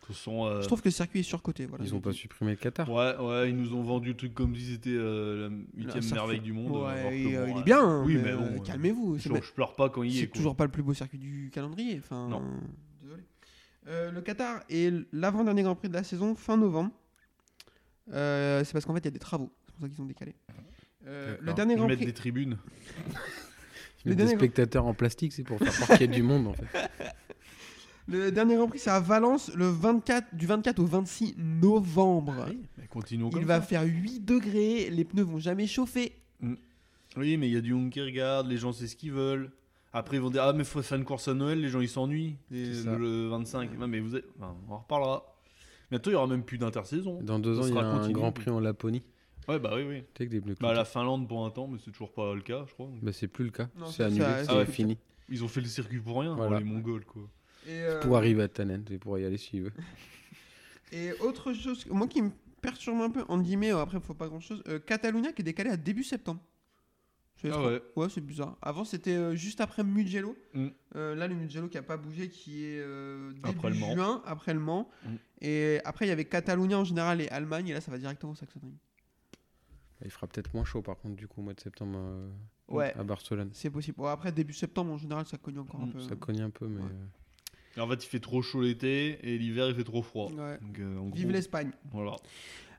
[0.09, 1.65] Ce sont, euh, Je trouve que le circuit est surcoté.
[1.65, 2.91] Voilà, Ils ont pas supprimé le Qatar.
[2.91, 6.17] Ouais, ouais, ils nous ont vendu le truc comme si c'était euh, la huitième ça
[6.17, 6.73] merveille du monde.
[6.85, 7.61] Ouais, alors que et, euh, bon, il ouais.
[7.61, 7.81] est bien.
[7.83, 9.19] hein, Oui, mais, mais euh, bon, euh, calmez-vous.
[9.19, 10.21] c'est Je, pleure pas quand il y est.
[10.23, 10.37] C'est quoi.
[10.37, 11.97] toujours pas le plus beau circuit du calendrier.
[12.01, 12.43] Enfin, Non.
[13.87, 16.91] Euh, le Qatar est l'avant-dernier Grand Prix de la saison, fin novembre.
[18.13, 19.51] Euh, c'est parce qu'en fait, il y a des travaux.
[19.67, 20.35] C'est pour ça qu'ils ont décalé.
[21.07, 22.07] Euh, le dernier Ils Grand mettent Prix.
[22.07, 22.59] des tribunes.
[24.05, 26.47] Ils mettent des spectateurs en plastique, c'est pour faire croire qu'il y a du monde
[26.49, 26.67] en fait.
[28.07, 32.45] Le dernier Grand Prix, c'est à Valence le 24, du 24 au 26 novembre.
[32.51, 33.67] Oui, mais continuons Il va ça.
[33.67, 36.13] faire 8 degrés, les pneus vont jamais chauffer.
[37.17, 39.51] Oui, mais il y a du monde qui regarde, les gens c'est ce qu'ils veulent.
[39.97, 41.89] Après, ils vont dire Ah, mais faut faire une course à Noël, les gens ils
[41.89, 42.37] s'ennuient.
[42.51, 43.79] Le 25.
[43.79, 44.27] Ouais, mais vous êtes...
[44.37, 45.25] enfin, on en reparlera.
[45.91, 47.23] Bientôt, il y aura même plus d'intersaison.
[47.23, 48.11] Dans deux ans, il y a sera un.
[48.11, 49.03] Grand Prix en Laponie.
[49.47, 50.01] Ouais, bah oui, oui.
[50.01, 52.35] Tu sais, avec des pneus Bah, la Finlande pour un temps, mais c'est toujours pas
[52.35, 52.89] le cas, je crois.
[53.03, 53.69] Bah, c'est plus le cas.
[53.91, 54.99] C'est annulé, ça- c'est ah ouais, fini.
[55.29, 56.59] Ils ont fait le circuit pour rien, Voilà.
[56.59, 57.23] les Mongols, quoi.
[57.67, 59.73] Et, euh, Pour arriver à Tannen, c'est pour y aller s'il veut.
[60.93, 62.31] et autre chose, moi qui me
[62.61, 64.63] perturbe un peu, en guillemets, euh, après, faut pas grand chose.
[64.87, 66.41] Catalunya qui est décalé à début septembre.
[67.43, 67.83] Ah trop- ouais.
[67.97, 68.57] Ouais, c'est bizarre.
[68.63, 70.37] Avant, c'était euh, juste après Mugello.
[70.55, 70.69] Mm.
[70.97, 73.95] Euh, là, le Mugello qui a pas bougé, qui est euh, début Après le Mans.
[73.95, 74.89] juin, après le Mans.
[75.05, 75.09] Mm.
[75.43, 77.69] Et après, il y avait Catalunya en général et Allemagne.
[77.69, 78.73] Et là, ça va directement au Saxony.
[80.05, 82.31] Il fera peut-être moins chaud par contre du coup au mois de septembre euh,
[82.69, 83.51] Ouais, à Barcelone.
[83.53, 83.97] c'est possible.
[83.99, 86.01] Bon, après, début septembre, en général, ça cogne encore un Mm, peu.
[86.01, 86.89] Ça cogne un peu, mais Ouais.
[87.77, 90.31] Et en fait, il fait trop chaud l'été et l'hiver, il fait trop froid.
[90.31, 90.59] Ouais.
[90.61, 91.73] Donc, euh, en Vive l'Espagne.
[91.91, 92.17] Voilà.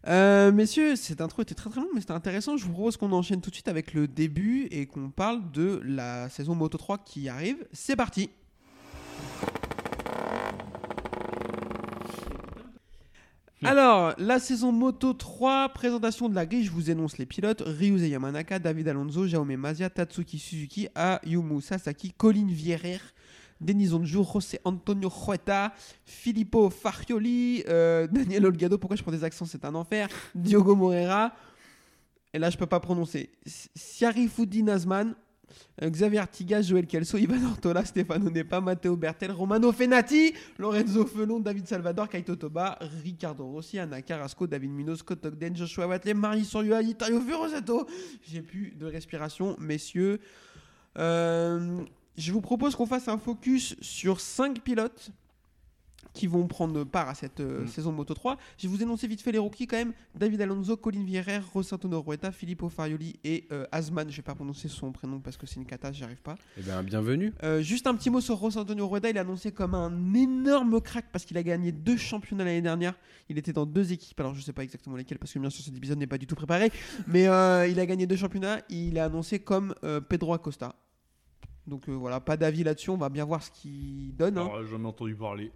[0.07, 2.57] Euh, messieurs, cette intro était très très longue, mais c'était intéressant.
[2.57, 5.81] Je vous propose qu'on enchaîne tout de suite avec le début et qu'on parle de
[5.83, 7.65] la saison Moto 3 qui arrive.
[7.73, 8.29] C'est parti
[13.63, 17.63] Alors, la saison Moto 3, présentation de la grille, je vous énonce les pilotes.
[17.65, 22.99] Ryuze Yamanaka, David Alonso, Jaume Mazia, Tatsuki Suzuki, Ayumu Sasaki, Colin Vierer,
[23.61, 25.73] Denis Onju, José Antonio Jueta,
[26.05, 31.33] Filippo Farioli, euh, Daniel Olgado, pourquoi je prends des accents, c'est un enfer, Diogo Moreira,
[32.33, 33.29] et là je peux pas prononcer,
[33.75, 35.15] Siarifudi Nazman,
[35.81, 41.39] Euh, Xavier Artigas, Joël Kelso, Ivan Ortola, Stefano Nepa, Matteo Bertel, Romano Fenati, Lorenzo Felon,
[41.39, 46.43] David Salvador, Kaito Toba, Ricardo Rossi, Anna Carrasco, David Munoz, Scott Ogden, Joshua Watley, Marie
[46.43, 47.87] Soryua, Itario Furosato.
[48.27, 50.19] J'ai plus de respiration, messieurs.
[50.97, 51.85] Euh,
[52.17, 55.12] je vous propose qu'on fasse un focus sur 5 pilotes
[56.13, 57.67] qui vont prendre part à cette euh, Mm.
[57.67, 58.38] saison de Moto 3.
[58.58, 59.91] Je vais vous énoncer vite fait les rookies quand même.
[60.17, 64.10] David Alonso, Colin Vierer, Rosanto Norueta, Filippo Farioli et euh, Asman.
[64.10, 66.36] Je vais pas prononcer son prénom parce que c'est une cata, j'y arrive pas.
[66.58, 67.34] Eh bien, bienvenue.
[67.43, 70.80] Euh, juste un petit mot sur José Antonio Rueda, il est annoncé comme un énorme
[70.80, 72.97] crack parce qu'il a gagné deux championnats l'année dernière.
[73.28, 75.65] Il était dans deux équipes, alors je sais pas exactement lesquelles parce que bien sûr
[75.65, 76.71] cet épisode n'est pas du tout préparé,
[77.08, 78.62] mais euh, il a gagné deux championnats.
[78.69, 79.75] Il est annoncé comme
[80.08, 80.75] Pedro Acosta.
[81.67, 84.38] Donc euh, voilà, pas d'avis là-dessus, on va bien voir ce qu'il donne.
[84.38, 84.41] hein.
[84.51, 85.51] Alors, j'en ai entendu parler.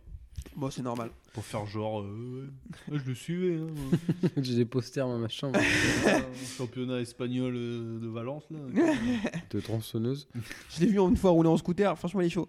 [0.56, 1.12] Bon, c'est normal.
[1.34, 2.50] Pour faire genre, euh,
[2.90, 3.58] ouais, je le suivais.
[3.60, 4.28] Hein.
[4.42, 5.60] J'ai des posters dans ma chambre
[6.08, 6.20] Ah,
[6.58, 8.60] championnat espagnol euh, de Valence là.
[9.52, 10.28] de tronçonneuse.
[10.70, 12.48] Je l'ai vu une fois rouler en scooter, franchement il est chaud.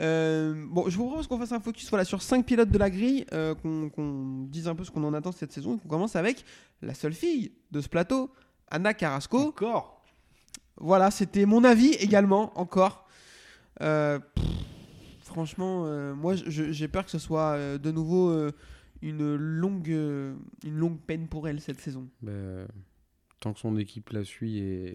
[0.00, 2.90] Euh, bon, je vous propose qu'on fasse un focus voilà, sur 5 pilotes de la
[2.90, 5.88] grille, euh, qu'on qu'on dise un peu ce qu'on en attend cette saison et qu'on
[5.88, 6.44] commence avec
[6.82, 8.30] la seule fille de ce plateau,
[8.68, 9.38] Anna Carrasco.
[9.38, 9.97] Encore?
[10.80, 13.06] Voilà, c'était mon avis également, encore.
[13.80, 14.44] Euh, pff,
[15.22, 18.52] franchement, euh, moi j'ai peur que ce soit euh, de nouveau euh,
[19.02, 22.08] une, longue, euh, une longue peine pour elle cette saison.
[22.22, 22.66] Ben,
[23.40, 24.94] tant que son équipe la suit et,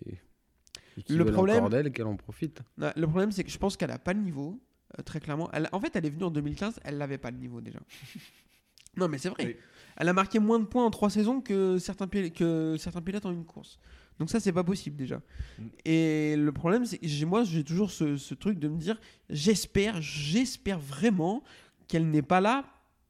[1.10, 2.62] Le problème- encore d'elle, qu'elle en profite.
[2.78, 4.62] Non, Le problème, c'est que je pense qu'elle a pas le niveau,
[5.00, 5.50] euh, très clairement.
[5.54, 7.80] Elle, en fait, elle est venue en 2015, elle n'avait pas le niveau déjà.
[8.98, 9.46] non, mais c'est vrai.
[9.46, 9.56] Oui.
[9.96, 13.32] Elle a marqué moins de points en trois saisons que certains, que certains pilotes en
[13.32, 13.80] une course.
[14.19, 15.21] Donc ça, c'est pas possible déjà.
[15.58, 15.63] Mm.
[15.86, 18.99] Et le problème, c'est que moi, j'ai toujours ce, ce truc de me dire,
[19.30, 21.43] j'espère, j'espère vraiment
[21.88, 22.65] qu'elle n'est pas là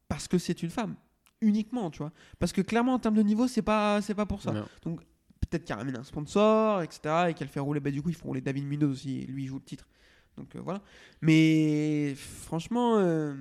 [0.08, 0.94] parce que c'est une femme.
[1.40, 2.12] Uniquement, tu vois.
[2.38, 4.96] Parce que clairement, en termes de niveau, c'est pas, c'est pas pour ça Non.
[5.40, 7.26] peut-être qu'elle ramène un sponsor, etc.
[7.28, 7.80] Et qu'elle fait rouler.
[7.80, 9.20] Bah, du coup, ils font rouler David Munoz aussi.
[9.20, 9.86] Et lui, il joue le titre.
[10.36, 10.80] Donc euh, voilà.
[11.20, 13.34] Mais franchement, euh,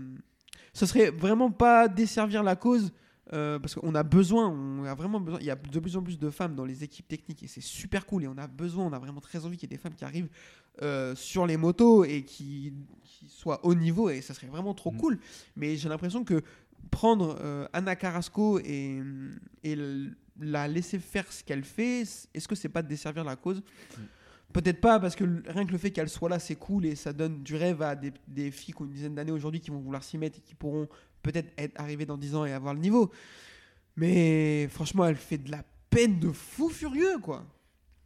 [0.74, 2.92] ce serait vraiment pas desservir la cause.
[3.32, 5.40] Euh, parce qu'on a besoin, on a vraiment besoin.
[5.40, 7.62] Il y a de plus en plus de femmes dans les équipes techniques et c'est
[7.62, 8.24] super cool.
[8.24, 10.04] Et on a besoin, on a vraiment très envie qu'il y ait des femmes qui
[10.04, 10.30] arrivent
[10.82, 14.10] euh, sur les motos et qui, qui soient haut niveau.
[14.10, 14.98] Et ça serait vraiment trop Mm.
[14.98, 15.20] cool.
[15.56, 16.44] Mais j'ai l'impression que
[16.92, 19.02] prendre euh, Anna Carrasco et,
[20.40, 22.02] la laisser faire ce qu'elle fait,
[22.34, 23.62] est-ce que c'est pas de desservir la cause?
[24.52, 27.14] Peut-être pas, parce que rien que le fait qu'elle soit là, c'est cool et ça
[27.14, 29.80] donne du rêve à des, des filles qui ont une dizaine d'années aujourd'hui qui vont
[29.80, 30.88] vouloir s'y mettre et qui pourront
[31.24, 33.12] peut-être être arrivées dans 10 ans et avoir le niveau.
[33.96, 37.46] Mais franchement, elle fait de la peine de fou furieux, quoi.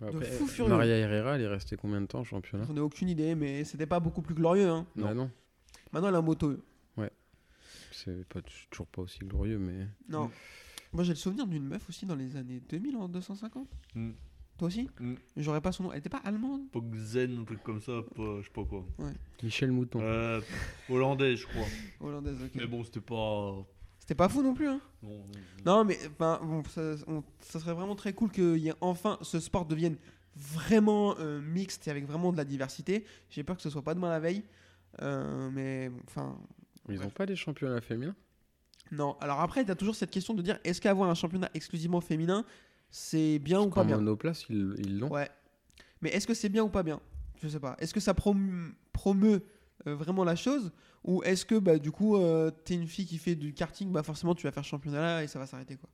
[0.02, 0.70] Après, fou furieux.
[0.70, 2.66] Maria Herrera, elle est restée combien de temps en championnat?
[2.68, 4.70] J'en ai aucune idée, mais c'était pas beaucoup plus glorieux.
[4.70, 4.86] Hein.
[4.96, 5.30] Bah non,
[5.92, 6.56] Maintenant, elle est en moto.
[7.92, 10.30] c'est pas toujours pas aussi glorieux, mais Non.
[10.94, 13.68] Moi, j'ai le souvenir d'une meuf aussi dans les années 2000 en 250.
[13.96, 14.12] Mm.
[14.58, 15.14] Toi aussi Mm.
[15.38, 15.92] J'aurais pas son nom.
[15.92, 16.70] Elle était pas allemande?
[16.72, 18.86] Pas Zen, un truc comme ça, pas, je sais pas quoi.
[19.44, 20.00] Michel Mouton.
[20.02, 20.42] Euh,
[20.90, 21.66] hollandais, je crois.
[22.00, 22.52] Hollandaise, ok.
[22.56, 23.56] Mais bon, c'était pas.
[24.00, 24.80] C'était pas fou non plus, hein?
[25.04, 25.18] Non, non,
[25.66, 25.78] non.
[25.78, 29.40] Non, mais bon, ça, on- ça serait vraiment très cool que y ait enfin ce
[29.40, 29.98] sport devienne
[30.36, 33.06] vraiment euh, mixte et avec vraiment de la diversité.
[33.30, 34.44] J'ai peur que ce soit pas demain la veille.
[35.02, 36.38] Euh, mais bon, enfin,
[36.90, 38.16] Ils ont pas des championnats féminins?
[38.92, 39.18] Non.
[39.20, 42.46] Alors après, tu as toujours cette question de dire est-ce qu'avoir un championnat exclusivement féminin,
[42.90, 45.10] c'est bien ou pas bien monoplace, ils ils l'ont.
[45.10, 45.30] Ouais.
[46.02, 47.00] Mais est-ce que c'est bien ou pas bien?
[47.42, 47.76] Je sais pas.
[47.80, 49.44] Est-ce que ça prom- promeut
[49.88, 50.72] euh, vraiment la chose?
[51.04, 54.04] Ou est-ce que bah, du coup, euh, t'es une fille qui fait du karting, bah
[54.04, 55.90] forcément tu vas faire championnat là et ça va s'arrêter quoi?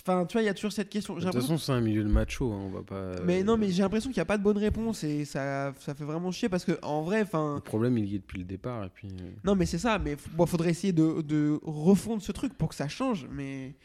[0.00, 1.14] Enfin, tu vois, il y a toujours cette question.
[1.14, 3.22] De J'ai toute façon, c'est un milieu de macho, hein, on va pas.
[3.24, 5.94] Mais non, mais j'ai l'impression qu'il n'y a pas de bonne réponse et ça, ça
[5.94, 7.54] fait vraiment chier parce que en vrai, enfin.
[7.56, 8.84] Le problème, il y est depuis le départ.
[8.84, 9.98] Et puis, euh, Non, mais c'est ça.
[9.98, 13.26] Mais bon, faudrait essayer de, de refondre ce truc pour que ça change.
[13.32, 13.76] Mais,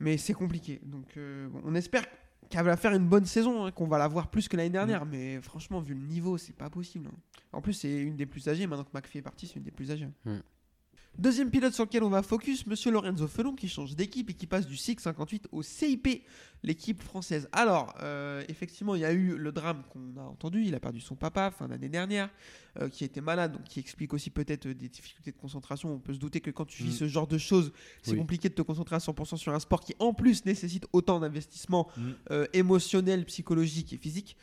[0.00, 0.80] mais c'est compliqué.
[0.84, 2.04] Donc, euh, bon, on espère
[2.50, 5.04] qu'elle va faire une bonne saison, hein, qu'on va la voir plus que l'année dernière.
[5.06, 7.08] Mais franchement, vu le niveau, c'est pas possible.
[7.08, 7.16] hein.
[7.52, 8.66] En plus, c'est une des plus âgées.
[8.66, 10.08] Maintenant que McPhee est parti, c'est une des plus âgées.
[10.24, 10.36] Mm.
[11.18, 14.46] Deuxième pilote sur lequel on va focus, Monsieur Lorenzo Felon qui change d'équipe et qui
[14.46, 16.22] passe du SIG 58 au CIP,
[16.62, 17.48] l'équipe française.
[17.50, 20.62] Alors, euh, effectivement, il y a eu le drame qu'on a entendu.
[20.64, 22.30] Il a perdu son papa fin d'année dernière,
[22.80, 25.92] euh, qui était malade, donc qui explique aussi peut-être euh, des difficultés de concentration.
[25.92, 26.98] On peut se douter que quand tu vis Mm.
[26.98, 27.72] ce genre de choses,
[28.04, 28.18] c'est Oui.
[28.18, 31.88] compliqué de te concentrer à 100% sur un sport qui, en plus, nécessite autant d'investissement
[31.96, 32.10] Mm.
[32.30, 34.36] euh, émotionnel, psychologique et physique.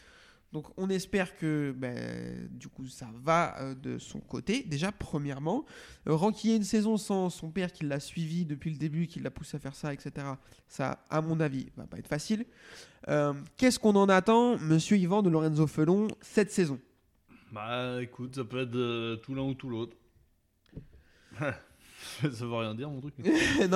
[0.55, 4.63] Donc on espère que ben, du coup ça va euh, de son côté.
[4.63, 5.65] Déjà premièrement,
[6.07, 9.57] euh, une saison sans son père qui l'a suivi depuis le début, qui l'a poussé
[9.57, 10.25] à faire ça, etc.
[10.69, 12.45] Ça, à mon avis, va pas être facile.
[13.09, 16.79] Euh, Qu'est-ce qu'on en attend, Monsieur Yvan de Lorenzo Felon, cette saison?
[17.51, 19.97] Bah écoute, ça peut être euh, tout l'un ou tout l'autre.
[21.41, 23.13] ça veut rien dire mon truc.
[23.19, 23.25] Non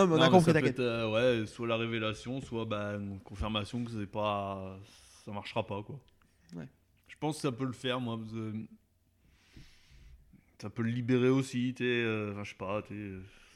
[0.07, 0.79] mais on Non, a mais compris, t'inquiète.
[0.79, 2.65] ouais, soit la révélation, soit
[2.95, 4.79] une confirmation que c'est pas,
[5.25, 5.99] ça marchera pas quoi.
[6.55, 6.67] Ouais.
[7.07, 8.17] Je pense que ça peut le faire, moi.
[8.17, 8.53] parce que
[10.61, 12.81] Ça peut le libérer aussi, tu euh, Enfin, je sais pas,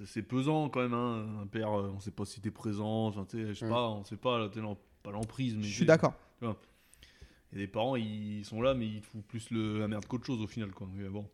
[0.06, 1.42] c'est- pesant quand même, hein.
[1.42, 3.70] Un père, euh, on sait pas si t'es présent, enfin, je sais Mm.
[3.70, 4.62] pas, on sait pas, t'es
[5.04, 5.58] pas l'emprise.
[5.62, 6.14] Je suis d'accord.
[6.42, 10.26] Et des parents, ils sont là, mais ils te foutent plus le, la merde qu'autre
[10.26, 10.88] chose au final, quoi.
[10.96, 11.30] Mais bon,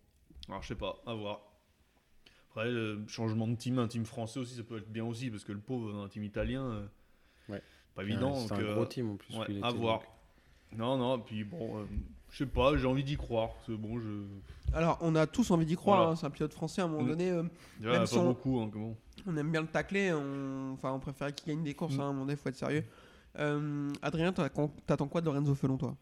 [0.50, 1.39] alors je sais pas, à voir.
[2.50, 5.43] Après, le changement de team, un team français aussi, ça peut être bien aussi, parce
[5.43, 6.88] que le pauvre, un team italien, euh,
[7.48, 7.62] Ouais.
[7.95, 8.34] pas évident.
[8.48, 9.38] C'est un gros team en plus.
[9.38, 10.00] ouais, qu'il était, à voir.
[10.00, 10.08] donc.
[10.77, 11.86] Non, non, puis bon, euh,
[12.32, 13.49] je sais pas, j'ai envie d'y croire.
[13.65, 14.08] C'est bon, je.
[14.73, 15.97] Alors, on a tous envie d'y croire.
[15.97, 16.12] Voilà.
[16.12, 17.32] hein, c'est un pilote français à un moment donné.
[17.32, 17.43] euh,
[17.79, 18.95] Déjà, Même pas si on- beaucoup, hein, comment.
[19.25, 20.13] on aime bien le tacler.
[20.13, 20.71] On...
[20.73, 21.95] Enfin, on préfère qu'il gagne des courses.
[21.97, 21.99] Mm.
[22.01, 22.84] hein, à un moment donné, faut être sérieux.
[23.38, 24.49] Euh, Adrien, t'as-
[24.86, 25.95] t'attends quoi de Lorenzo Felon, toi?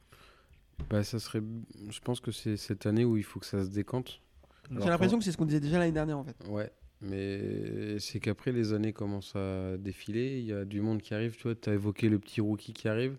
[0.89, 1.41] Bah, ça serait.
[1.89, 4.21] Je pense que c'est cette année où il faut que ça se décante.
[4.69, 6.35] J'ai l'impression que c'est ce qu'on disait déjà l'année dernière, en fait.
[6.49, 6.69] Ouais,
[7.01, 11.35] mais c'est qu'après les années commencent à défiler, il y a du monde qui arrive,
[11.37, 13.17] tu vois, tu as évoqué le petit rookie qui arrive.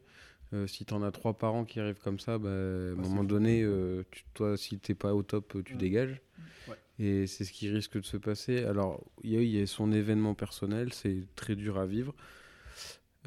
[0.54, 2.94] Euh, si tu en as trois par an qui arrivent comme ça, bah, à un
[2.94, 5.78] Bah, moment donné, euh, tu- toi, si t'es pas au top, euh, tu Mm.
[5.78, 6.20] dégages.
[6.68, 6.76] Ouais.
[6.98, 8.64] Et c'est ce qui risque de se passer.
[8.64, 12.14] Alors, il y, a- il y a son événement personnel, c'est très dur à vivre.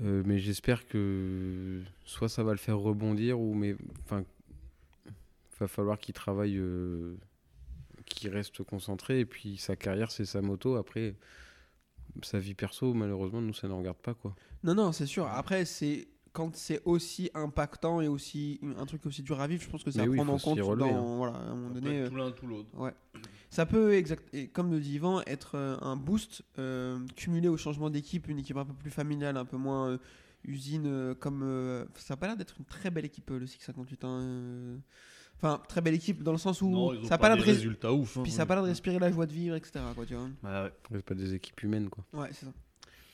[0.01, 4.23] Euh, mais j'espère que soit ça va le faire rebondir, ou mais enfin,
[5.59, 7.15] va falloir qu'il travaille, euh,
[8.05, 9.19] qu'il reste concentré.
[9.19, 10.75] Et puis sa carrière, c'est sa moto.
[10.75, 11.13] Après,
[12.23, 14.35] sa vie perso, malheureusement, nous, ça ne regarde pas quoi.
[14.63, 15.27] Non, non, c'est sûr.
[15.27, 19.69] Après, c'est quand c'est aussi impactant et aussi un truc aussi dur à vivre, je
[19.69, 20.59] pense que à oui, prendre en compte.
[20.59, 21.17] relever, dans, hein.
[21.17, 22.69] voilà, à un moment Ça donné, euh, tout l'un, tout l'autre.
[23.49, 27.57] ça peut, exact, et comme le dit Yvan, être euh, un boost euh, cumulé au
[27.57, 29.97] changement d'équipe, une équipe un peu plus familiale, un peu moins euh,
[30.45, 34.03] usine, euh, comme euh, ça a pas l'air d'être une très belle équipe le 658.
[34.05, 34.77] hein, euh.
[35.37, 37.35] Enfin, très belle équipe dans le sens où Non, ils ont ça a pas, pas
[37.35, 38.17] l'air de, résultats ouf.
[38.17, 38.47] hein, puis ça a ouais.
[38.47, 39.79] pas l'air de respirer la joie de vivre, etc.
[39.95, 40.29] Quoi, tu vois.
[40.43, 40.71] Bah ouais.
[40.91, 42.05] C'est pas des équipes humaines quoi.
[42.13, 42.53] Ouais, c'est ça.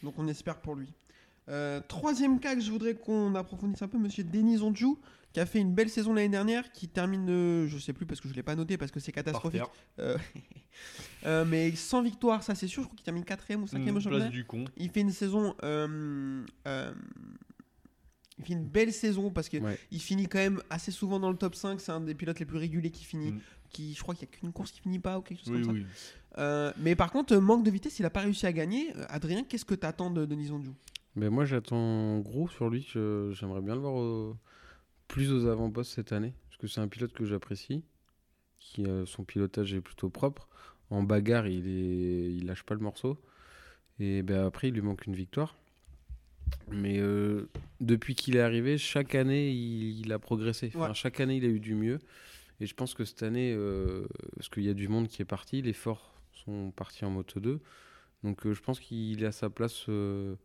[0.04, 0.94] Donc on espère pour lui.
[1.50, 5.00] Euh, troisième cas que je voudrais qu'on approfondisse un peu, monsieur Denis Onjou,
[5.34, 8.20] qui a fait une belle saison l'année dernière, qui termine, euh, je sais plus parce
[8.20, 9.62] que je l'ai pas noté parce que c'est catastrophique.
[10.00, 10.18] Euh,
[11.26, 13.98] euh, mais sans victoire, ça c'est sûr, je crois qu'il termine quatrième ou cinquième Mmh,
[13.98, 14.30] au championnat.
[14.30, 14.66] du con.
[14.78, 15.56] Il fait une saison.
[15.64, 16.46] il
[18.46, 19.80] fait une belle saison parce qu'il Ouais.
[20.00, 21.80] finit quand même assez souvent dans le top 5.
[21.82, 23.32] C'est un des pilotes les plus réguliers qui finit.
[23.32, 23.40] Mm.
[23.70, 25.62] Qui, je crois qu'il n'y a qu'une course qui finit pas ou quelque chose Oui,
[25.66, 25.86] comme oui.
[26.36, 26.74] ça.
[26.78, 28.94] Mais par contre, manque de vitesse, il n'a pas réussi à gagner.
[29.10, 30.74] Adrien, qu'est-ce que tu attends de Denis Onjou
[31.18, 32.88] Mais moi, j'attends gros sur lui.
[32.94, 34.38] J'aimerais bien le voir au-
[35.08, 36.34] plus aux avant-postes cette année.
[36.48, 37.84] Parce que c'est un pilote que j'apprécie.
[38.60, 40.48] Qui, euh, son pilotage est plutôt propre.
[40.90, 43.18] En bagarre, il, est, il lâche pas le morceau.
[44.00, 45.56] Et ben, après, il lui manque une victoire.
[46.70, 47.50] Mais euh,
[47.82, 50.72] depuis qu'il est arrivé, chaque année, il, il a progressé.
[50.76, 50.94] Enfin, Ouais.
[50.94, 52.00] Chaque année, il a eu du mieux.
[52.60, 55.26] Et je pense que cette année, euh, parce qu'il y a du monde qui est
[55.26, 57.60] parti, les forts sont partis en Moto 2.
[58.24, 60.36] Donc euh, je pense qu'il est à sa place, euh,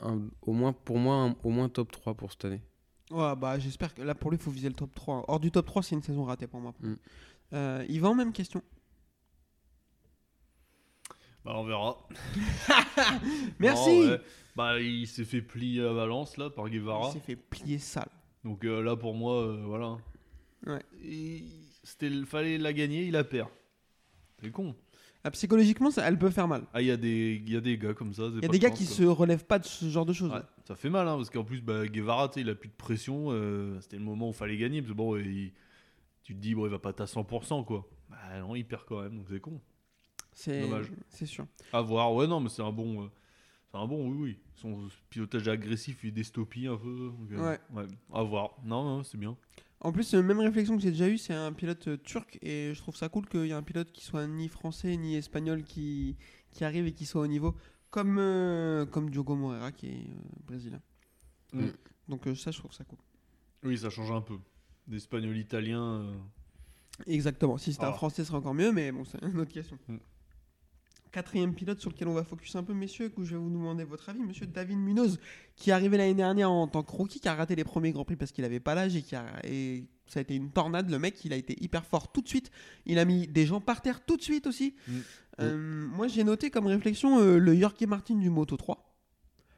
[0.00, 2.62] un- au moins, pour moi, un- au moins top 3 pour cette année.
[3.10, 5.24] Ouais, bah, J'espère que là, pour lui, il faut viser le top 3.
[5.28, 6.74] Hors du top 3, c'est une saison ratée pour moi.
[6.80, 6.94] Mm.
[7.54, 8.62] Euh, Yvan, même question.
[11.44, 11.96] Bah, on verra.
[13.58, 14.20] Merci Non, ouais.
[14.54, 17.10] Bah, il s'est fait plier à Valence, là, par Il Guevara.
[17.12, 18.08] s'est fait plier sale.
[18.44, 19.96] Donc euh, là, pour moi, euh, voilà.
[20.66, 20.82] Ouais.
[21.02, 21.44] Et
[21.82, 23.48] C'était, il fallait la gagner, il la perd.
[24.40, 24.74] C'est con.
[25.24, 26.64] Ah, psychologiquement, ça, elle peut faire mal.
[26.74, 28.24] Ah, il y, a des- il y a des gars comme ça.
[28.24, 30.32] Il y a des gars qui se relèvent pas de ce genre de choses.
[30.32, 32.68] Ouais, ça fait mal, hein, parce qu'en plus, bah, Guevara, tu sais, il a plus
[32.68, 33.26] de pression.
[33.30, 34.80] euh, c'était le moment où il fallait gagner.
[34.82, 35.52] Parce que bon, il-
[36.24, 37.88] tu te dis, bon, il va pas à 100%, quoi.
[38.10, 39.60] Bah non, il perd quand même, donc c'est con.
[40.32, 40.86] C'est Dommage.
[41.08, 41.46] c'est sûr.
[41.72, 43.04] À voir, ouais, non, mais c'est un bon.
[43.04, 43.06] euh,
[43.72, 44.38] c'est un bon, oui, oui.
[44.54, 47.12] Son pilotage agressif, il dystopie un peu.
[47.18, 47.86] donc, euh, Ouais.
[48.12, 48.56] À voir.
[48.64, 49.36] Non, non, c'est bien.
[49.80, 52.78] En plus, même réflexion que j'ai déjà eue, c'est un pilote euh, turc et je
[52.78, 56.16] trouve ça cool qu'il y ait un pilote qui soit ni français ni espagnol qui,
[56.52, 57.56] qui arrive et qui soit au niveau,
[57.90, 60.80] comme, euh, comme Diogo Moreira qui est euh, brésilien.
[61.52, 61.66] Mm.
[62.08, 62.98] Donc euh, ça, je trouve ça cool.
[63.64, 64.38] Oui, ça change un peu.
[64.86, 66.12] D'espagnol italien.
[67.06, 67.58] Exactement.
[67.58, 67.94] Si c'était un Ah.
[67.94, 69.78] français, ce serait encore mieux, mais bon, c'est une autre question.
[69.88, 69.96] Mm.
[71.12, 73.84] Quatrième pilote sur lequel on va focus un peu, messieurs, que je vais vous demander
[73.84, 75.20] votre avis, monsieur David Munoz,
[75.56, 78.04] qui est arrivé l'année dernière en tant que rookie, qui a raté les premiers Grands
[78.04, 80.90] Prix parce qu'il avait pas l'âge et qui a et ça a été une tornade.
[80.90, 82.50] Le mec, il a été hyper fort tout de suite.
[82.86, 84.74] Il a mis des gens par terre tout de suite aussi.
[84.88, 84.92] Mm.
[85.40, 88.92] Euh, moi, j'ai noté comme réflexion euh, le Yorkie Martin du Moto 3.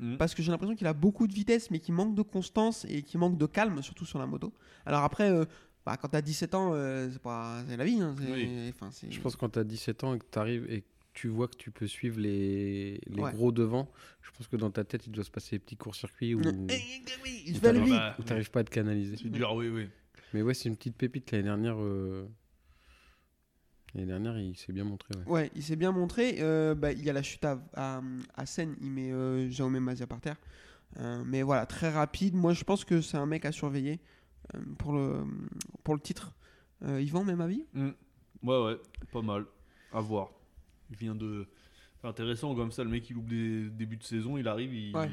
[0.01, 0.17] Mm.
[0.17, 3.03] Parce que j'ai l'impression qu'il a beaucoup de vitesse, mais qu'il manque de constance et
[3.03, 4.53] qu'il manque de calme, surtout sur la moto.
[4.87, 5.45] Alors après, euh,
[5.87, 8.01] bah, quand t'as 17 ans, euh, c'est pas la vie.
[8.01, 8.73] hein, Oui.
[9.11, 11.29] Je pense que quand tu as 17 ans et que tu arrives et que tu
[11.29, 13.33] vois que tu peux suivre les, les Ouais.
[13.33, 16.35] gros devant, je pense que dans ta tête, il doit se passer des petits courts-circuits
[16.35, 16.69] où, oui,
[17.63, 19.17] bah, tu n'arrives pas à te canaliser.
[19.17, 19.89] c'est dur, oui, oui.
[20.33, 21.77] Mais ouais, c'est une petite pépite l'année dernière.
[21.79, 22.27] euh,
[23.95, 25.15] L'année dernière, il s'est bien montré.
[25.19, 25.31] Ouais.
[25.33, 26.37] Ouais, il s'est bien montré.
[26.41, 28.03] Euh, bah, il y a la chute à, à,
[28.35, 30.37] à Seine, il met euh, Jaume Mazia par terre.
[30.99, 32.35] Euh, mais voilà, très rapide.
[32.35, 34.01] Moi, je pense que c'est un mec à surveiller.
[34.79, 35.23] pour, le,
[35.85, 36.35] pour le titre.
[36.83, 37.65] Euh, Yvan, même avis?
[37.73, 37.91] Mm.
[38.43, 38.77] Ouais, ouais,
[39.13, 39.45] pas mal.
[39.93, 40.31] À voir.
[40.95, 41.47] Il vient de.
[42.05, 44.95] Intéressant comme ça, le mec il loupe des débuts de saison, il arrive, il.
[44.95, 45.09] Ouais.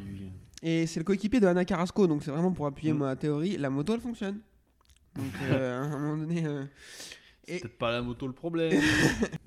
[0.61, 2.97] Et c'est le coéquipier de Anna Carrasco, donc c'est vraiment pour appuyer Mm.
[2.97, 3.57] ma théorie.
[3.57, 4.39] La moto, elle fonctionne.
[5.15, 6.45] Donc euh, à un moment donné.
[6.45, 6.65] euh,
[7.47, 8.73] C'est Et- peut-être pas la moto le problème.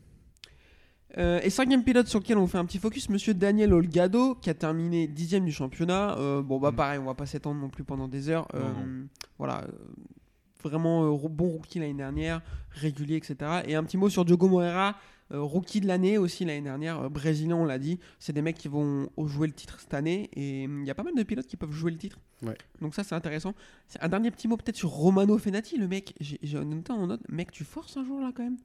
[1.16, 4.51] Euh, et cinquième pilote sur lequel on fait un petit focus, monsieur Daniel Olgado, qui
[4.51, 6.18] a terminé dixième du championnat.
[6.18, 6.77] Euh, bon, bah Mm.
[6.77, 8.49] pareil, on va pas s'étendre non plus pendant des heures.
[8.55, 9.07] Euh, non.
[9.38, 9.64] Voilà,
[10.64, 13.37] vraiment bon rookie l'année dernière, régulier, etc.
[13.68, 14.97] Et un petit mot sur Diogo Moreira,
[15.40, 17.99] rookie de l'année aussi l'année dernière, euh, brésilien, on l'a dit.
[18.18, 20.29] C'est des mecs qui vont jouer le titre cette année.
[20.35, 22.18] Et hum, il y a pas mal de pilotes qui peuvent jouer le titre.
[22.42, 22.57] Ouais.
[22.81, 23.55] Donc ça, c'est intéressant.
[24.01, 26.14] Un dernier petit mot peut-être sur Romano Fenati, le mec.
[26.20, 28.57] J'ai j'ai noté en note, mec, tu forces un jour là quand même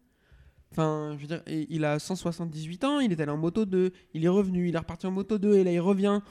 [0.72, 4.24] Enfin, je veux dire, il a 178 ans, il est allé en moto 2, il
[4.24, 6.22] est revenu, il est reparti en moto 2 et là il revient.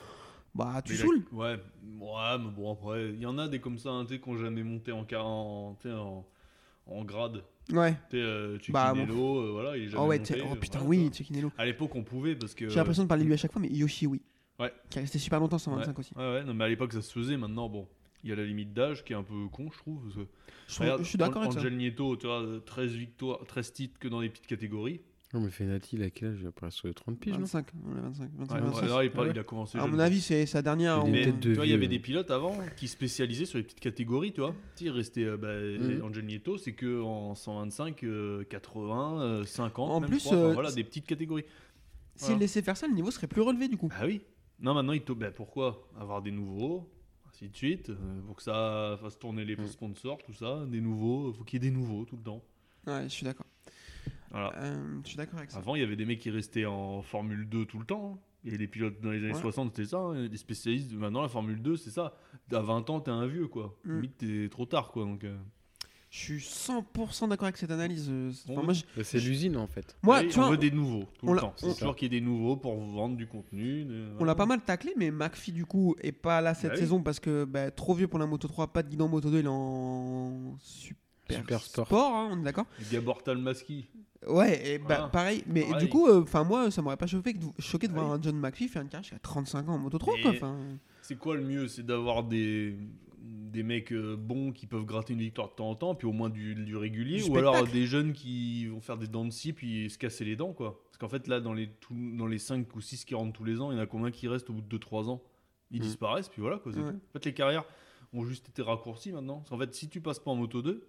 [0.54, 1.22] Bah, tu Mais il a- saoules.
[1.32, 1.56] Ouais,
[2.00, 4.30] ouais, mais bon, après, il y en a des comme ça, hein, tu sais, qui
[4.30, 6.24] n'ont jamais monté en, en, en,
[6.86, 7.42] en grade.
[7.72, 7.96] Ouais.
[8.14, 10.40] Euh, Bah, Chiquinello, euh, voilà, il est jamais Oh ouais, monté.
[10.42, 11.10] oh putain, voilà, oui.
[11.58, 12.68] À l'époque, on pouvait parce que.
[12.68, 14.22] J'ai l'impression de parler de lui à chaque fois, mais Yoshi, oui.
[14.58, 14.72] Ouais.
[14.90, 16.12] Qui est resté super longtemps 125 aussi.
[16.16, 17.36] Ouais, ouais, non, mais à l'époque, ça se faisait.
[17.36, 17.86] Maintenant, bon,
[18.24, 20.02] il y a la limite d'âge qui est un peu con, je trouve.
[20.02, 20.32] parce que-
[20.68, 21.60] Je, Regarde, je suis d'accord avec ça.
[21.60, 25.00] Angel Nieto, tu vois, 13 victoires, 13 titres que dans les petites catégories.
[25.34, 26.38] Non, mais Fenati, il a quel âge?
[26.40, 27.40] Il a presque 30 piges, non?
[27.40, 28.80] 25, on est 25, 25, Ouais, 26.
[28.80, 29.30] ouais, là, il, par- ouais.
[29.34, 29.76] il a commencé.
[29.76, 29.90] À jeune.
[29.90, 31.04] mon avis, c'est sa dernière.
[31.06, 33.64] Il en- de Tu vois, il y avait des pilotes avant qui spécialisaient sur les
[33.64, 34.54] petites catégories, tu vois.
[34.80, 36.02] Il restait euh, bah, Mm.
[36.02, 40.26] Angel Nieto, c'est que en 125, euh, 80, euh, 50, En même, plus.
[40.26, 41.44] Enfin, euh, voilà, des petites catégories.
[42.14, 42.40] S'il Voilà.
[42.40, 43.90] laissait faire ça, le niveau serait plus relevé du coup.
[43.94, 44.22] Ah oui.
[44.60, 46.90] Non, maintenant, il bah, pourquoi Avoir des nouveaux,
[47.28, 49.66] ainsi de suite, euh, pour que ça fasse tourner les Mm.
[49.66, 52.42] sponsors, tout ça, des nouveaux, faut qu'il y ait des nouveaux tout le temps.
[52.86, 53.44] Ouais, je suis d'accord.
[54.30, 54.52] Voilà.
[54.56, 55.58] Euh, je suis d'accord avec ça.
[55.58, 58.14] Avant, il y avait des mecs qui restaient en Formule 2 tout le temps.
[58.16, 58.18] hein.
[58.44, 59.40] Il y avait des pilotes dans les années Ouais.
[59.40, 59.98] 60, c'était ça.
[59.98, 60.92] hein, Des spécialistes.
[60.94, 62.14] Maintenant, la Formule 2, c'est ça.
[62.52, 63.76] À 20 ans, t'es un vieux, quoi.
[63.84, 63.94] Mm.
[63.96, 65.04] Limite, t'es trop tard, quoi.
[65.04, 65.36] Donc, euh,
[66.10, 68.08] Je suis 100% d'accord avec cette analyse.
[68.10, 69.94] euh, c'est- enfin, je- Bah, C'est l'usine, en fait.
[70.02, 71.52] moi, et tu on vois, veut des nouveaux tout on le temps.
[71.56, 73.84] C'est sûr qu'il y ait des nouveaux pour vous vendre du contenu.
[73.84, 76.74] de- on l'a pas mal taclé, mais McPhee du coup est pas là cette Bah
[76.76, 76.80] oui.
[76.80, 79.40] saison parce que bah, trop vieux pour la Moto 3, pas de guidon Moto 2,
[79.40, 81.02] il est en super,
[81.36, 82.14] Super sport.
[82.14, 83.88] hein, on est d'accord Gabor Talmaski.
[84.26, 85.44] Ouais, et bah, pareil.
[85.46, 85.84] Mais Pareil.
[85.84, 88.36] du coup, enfin moi, ça m'aurait pas choqué, que de- choqué de voir un John
[88.36, 90.14] McPhee faire une carrière jusqu'à 35 ans en Moto 3.
[90.16, 90.56] Mais- Quoi, enfin,
[91.02, 91.68] C'est quoi le mieux?
[91.68, 92.76] C'est d'avoir des,
[93.20, 96.12] des mecs euh, bons qui peuvent gratter une victoire de temps en temps, puis au
[96.12, 99.30] moins du, du régulier, Du ou alors des jeunes qui vont faire des dents de
[99.30, 100.82] scie puis se casser les dents, quoi.
[100.86, 103.44] Parce qu'en fait, là, dans les, tout- dans les 5 ou 6 qui rentrent tous
[103.44, 105.22] les ans, il y en a combien qui restent au bout de 2-3 ans?
[105.70, 105.82] Ils Mm.
[105.84, 106.72] disparaissent, puis voilà, quoi.
[106.72, 106.90] c'est Ouais.
[106.90, 106.96] tout.
[106.96, 107.64] En fait, les carrières
[108.12, 109.38] ont juste été raccourcies maintenant.
[109.38, 110.88] Parce qu'en fait, si tu passes pas en moto 2,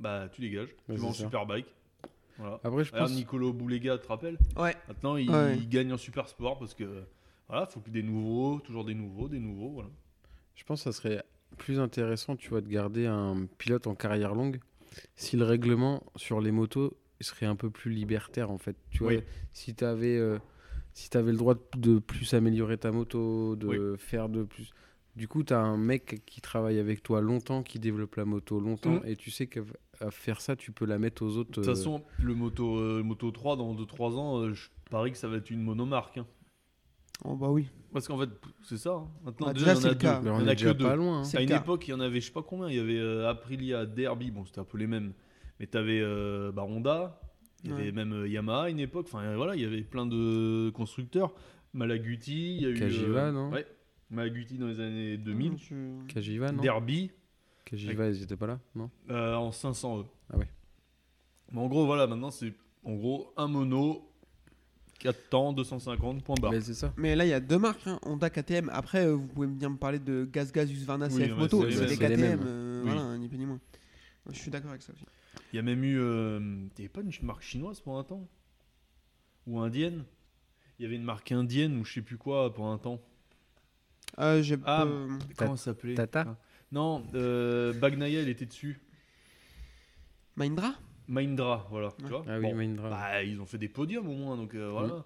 [0.00, 0.74] bah tu dégages.
[0.86, 1.24] Tu vas en c'est ça.
[1.24, 1.66] superbike.
[2.38, 2.58] Voilà.
[2.64, 3.16] Après, je Regarde pense.
[3.18, 4.74] Nicolo Boulega, tu te rappelles ouais.
[4.88, 5.56] Maintenant, il, Ouais.
[5.58, 7.04] il gagne en super sport parce que
[7.48, 9.90] voilà, faut que des nouveaux, toujours des nouveaux, des nouveaux, voilà.
[10.54, 11.22] Je pense que ça serait
[11.58, 14.60] plus intéressant, tu vois, de garder un pilote en carrière longue
[15.16, 18.76] si le règlement sur les motos serait un peu plus libertaire, en fait.
[18.90, 19.22] Tu vois, Oui.
[19.52, 20.18] si tu avais,
[20.94, 21.60] si avais le droit de,
[21.94, 24.70] de plus améliorer ta moto, de faire de plus.
[25.16, 28.60] Du coup, tu as un mec qui travaille avec toi longtemps, qui développe la moto
[28.60, 29.02] longtemps, Mhm.
[29.06, 29.60] et tu sais qu'à
[30.10, 31.50] faire ça, tu peux la mettre aux autres.
[31.50, 35.10] De toute euh, façon, le moto, euh, moto 3, dans 2-3 ans, euh, je parie
[35.10, 36.18] que ça va être une monomarque.
[36.18, 36.26] hein.
[37.24, 37.66] Oh bah oui.
[37.92, 38.30] Parce qu'en fait,
[38.62, 38.92] c'est ça.
[38.94, 39.08] hein.
[39.24, 40.20] Maintenant, Bah, déjà, déjà, c'est a le cas.
[40.20, 40.30] deux.
[40.30, 40.84] on a déjà que deux.
[40.86, 41.18] pas loin.
[41.20, 41.24] hein.
[41.24, 41.60] C'est À une cas.
[41.60, 42.70] époque, il y en avait, je sais pas combien.
[42.70, 45.12] Il y avait euh, Aprilia, Derby, bon, c'était un peu les mêmes.
[45.58, 46.02] Mais tu avais
[46.56, 47.20] Honda,
[47.64, 49.06] il y avait même euh, Yamaha à une époque.
[49.12, 51.34] Enfin, voilà, il y avait plein de constructeurs.
[51.74, 52.74] Malaguti, il y a eu.
[52.74, 53.50] Cagiva, euh, non?
[53.50, 53.66] Ouais.
[54.10, 55.56] Malaguti dans les années 2000.
[55.58, 57.10] Je- Kajiva, non Derby,
[57.64, 60.04] Kajiva, ils étaient pas là Non Euh, en 500 E.
[60.32, 60.48] Ah ouais.
[61.52, 62.52] Mais en gros, voilà, maintenant c'est
[62.84, 64.08] en gros un mono,
[64.98, 66.52] 4 temps, 250, point barre.
[66.52, 66.92] Mais c'est ça.
[66.96, 68.68] Mais là, il y a deux marques, hein, Honda, KTM.
[68.72, 71.70] Après, euh, vous pouvez bien me parler de Gaz Gaz, Husqvarna, Oui, CF Moto.
[71.70, 72.40] c'est des KTM, mêmes.
[72.44, 72.90] euh, Oui.
[72.92, 73.60] voilà, ni plus ni moins.
[74.30, 75.04] Je suis d'accord avec ça aussi.
[75.52, 75.98] Il y a même eu.
[75.98, 78.28] Euh, il pas une marque chinoise pour un temps?
[79.46, 80.04] Ou indienne?
[80.78, 83.00] Il y avait une marque indienne ou je sais plus quoi pour un temps.
[84.18, 86.36] Euh, j'ai Ah, euh, Comment ça s'appelait Tata Ah.
[86.72, 88.80] Non, euh, Bagnaia, elle était dessus.
[90.36, 90.74] Mahindra?
[91.08, 91.88] Mahindra, voilà.
[91.98, 92.10] Tu Ouais.
[92.10, 92.90] vois Ah oui, Bon, Mahindra.
[92.90, 95.04] bah, ils ont fait des podiums au moins, donc euh, voilà.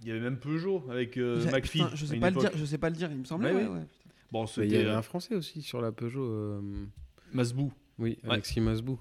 [0.00, 1.78] Il y avait même Peugeot avec euh, McPhee.
[1.82, 3.50] putain, je sais pas le dire, je sais pas le dire, il me semblait.
[3.52, 3.78] Ouais, ouais, oui.
[3.78, 4.10] ouais, putain.
[4.30, 6.22] Bon, Il y avait un Français aussi sur la Peugeot.
[6.24, 6.60] euh,
[7.32, 7.72] Masbou.
[7.98, 8.32] Oui, Ouais.
[8.32, 9.00] Alexis Masbou.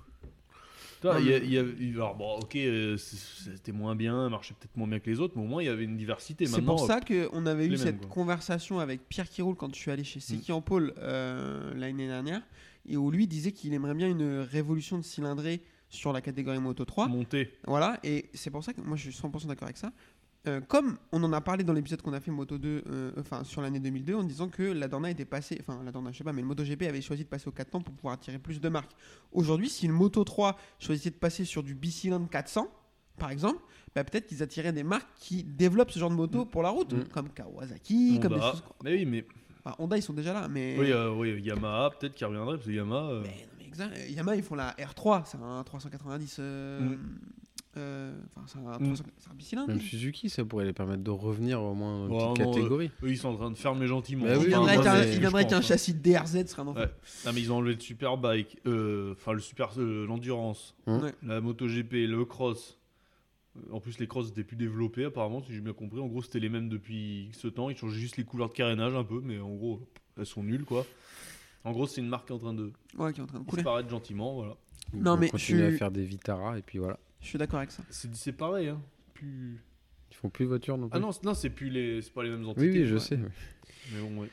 [1.04, 5.00] Non, il y y alors bon, ok, euh, c'était moins bien, marchait peut-être moins bien
[5.00, 6.46] que les autres, mais au moins il y avait une diversité.
[6.46, 8.08] C'est pour ça qu'on avait eu mêmes, cette quoi.
[8.08, 8.12] Mm.
[8.12, 12.42] conversation avec Pierre Kiroul quand je suis allé chez Seki en Pôle euh, l'année dernière,
[12.88, 16.84] et où lui disait qu'il aimerait bien une révolution de cylindrée sur la catégorie Moto
[16.86, 17.08] 3.
[17.08, 17.52] monter.
[17.66, 19.92] Voilà, et c'est pour ça que moi je suis 100% d'accord avec ça.
[20.48, 23.44] Euh, comme on en a parlé dans l'épisode qu'on a fait Moto 2, euh, enfin
[23.44, 26.24] sur l'année 2002, en disant que la Dorna était passée, enfin la Dorna, je sais
[26.24, 28.60] pas, mais le MotoGP avait choisi de passer au 4 temps pour pouvoir attirer plus
[28.62, 28.92] de marques.
[29.32, 32.68] Aujourd'hui, si une Moto 3 choisissait de passer sur du Biciland 400,
[33.18, 33.60] par exemple,
[33.96, 36.94] bah, peut-être qu'ils attiraient des marques qui développent ce genre de moto pour la route,
[36.94, 37.04] Mm.
[37.14, 38.64] comme Kawasaki, comme des choses.
[38.84, 39.26] Mais oui, mais
[39.68, 40.76] Enfin, Honda, ils sont déjà là, mais.
[40.80, 43.22] oui, euh, oui, Yamaha peut-être qui reviendrait parce que Yamaha.
[43.24, 43.98] Mais non, mais exact.
[44.12, 46.36] Yamaha, ils font la R3, c'est un 390.
[46.40, 47.00] euh, Mm.
[47.78, 48.94] Euh, Enfin, c'est un, Mm.
[48.94, 49.68] 300 c'est un bicylindre.
[49.70, 52.54] Même Suzuki, ça pourrait les permettre de revenir au moins dans une Ouais, petite non,
[52.54, 52.92] catégorie.
[53.04, 54.26] Eux, ils sont en train de fermer gentiment.
[54.26, 55.68] Bah il oui, un, il je viendrait avec un pense, hein.
[55.68, 56.84] châssis DRZ, ce serait un enfer.
[56.84, 56.92] Ouais.
[57.26, 61.02] Non, mais ils ont enlevé le Superbike, euh, enfin le super, euh, l'endurance, Hum.
[61.04, 61.14] Ouais.
[61.24, 62.78] la MotoGP, le cross.
[63.72, 66.00] En plus, les crosses étaient plus développés apparemment, si j'ai bien compris.
[66.02, 67.70] En gros, c'était les mêmes depuis ce temps.
[67.70, 69.80] Ils changeaient juste les couleurs de carénage un peu, mais en gros,
[70.18, 70.86] elles sont nulles quoi.
[71.64, 73.40] En gros, c'est une marque qui est en train de Ouais, qui est en train
[73.40, 73.62] de couler.
[73.62, 74.36] disparaître gentiment.
[74.36, 74.56] Voilà.
[74.94, 77.00] Ils Non, mais continuer je suis- à faire des Vitara et puis voilà.
[77.26, 77.82] Je suis d'accord avec ça.
[77.90, 78.80] C'est pareil, hein.
[79.16, 79.60] Plus...
[80.12, 80.96] Ils font plus de voitures non plus.
[80.96, 82.70] Ah non, non, c'est plus les, c'est pas les mêmes entités.
[82.70, 83.00] oui, oui, je ouais.
[83.00, 83.16] sais.
[83.16, 83.30] oui.
[83.94, 84.30] Mais bon, ouais.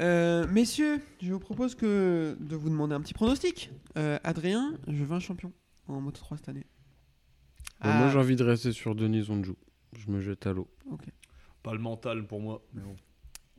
[0.00, 3.70] Euh, messieurs, je vous propose que de vous demander un petit pronostic.
[3.98, 5.52] Euh, Adrien, je veux un champion
[5.86, 6.64] en Moto 3 cette année.
[7.84, 9.56] Moi, Ah, j'ai envie de rester sur Denis Onjou.
[9.94, 10.68] Je me jette à l'eau.
[11.62, 12.62] Pas le mental pour moi.
[12.72, 12.96] Mais bon.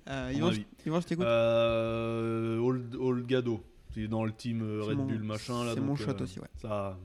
[0.09, 1.26] euh, Yvan, je- t'écoute.
[1.26, 3.63] Euh, Old, Old Gado.
[3.93, 5.74] C'est dans le team euh, Red mon- Bull machin là.
[5.76, 6.47] C'est mon shot euh, aussi, ouais.
[6.55, 6.97] Ça.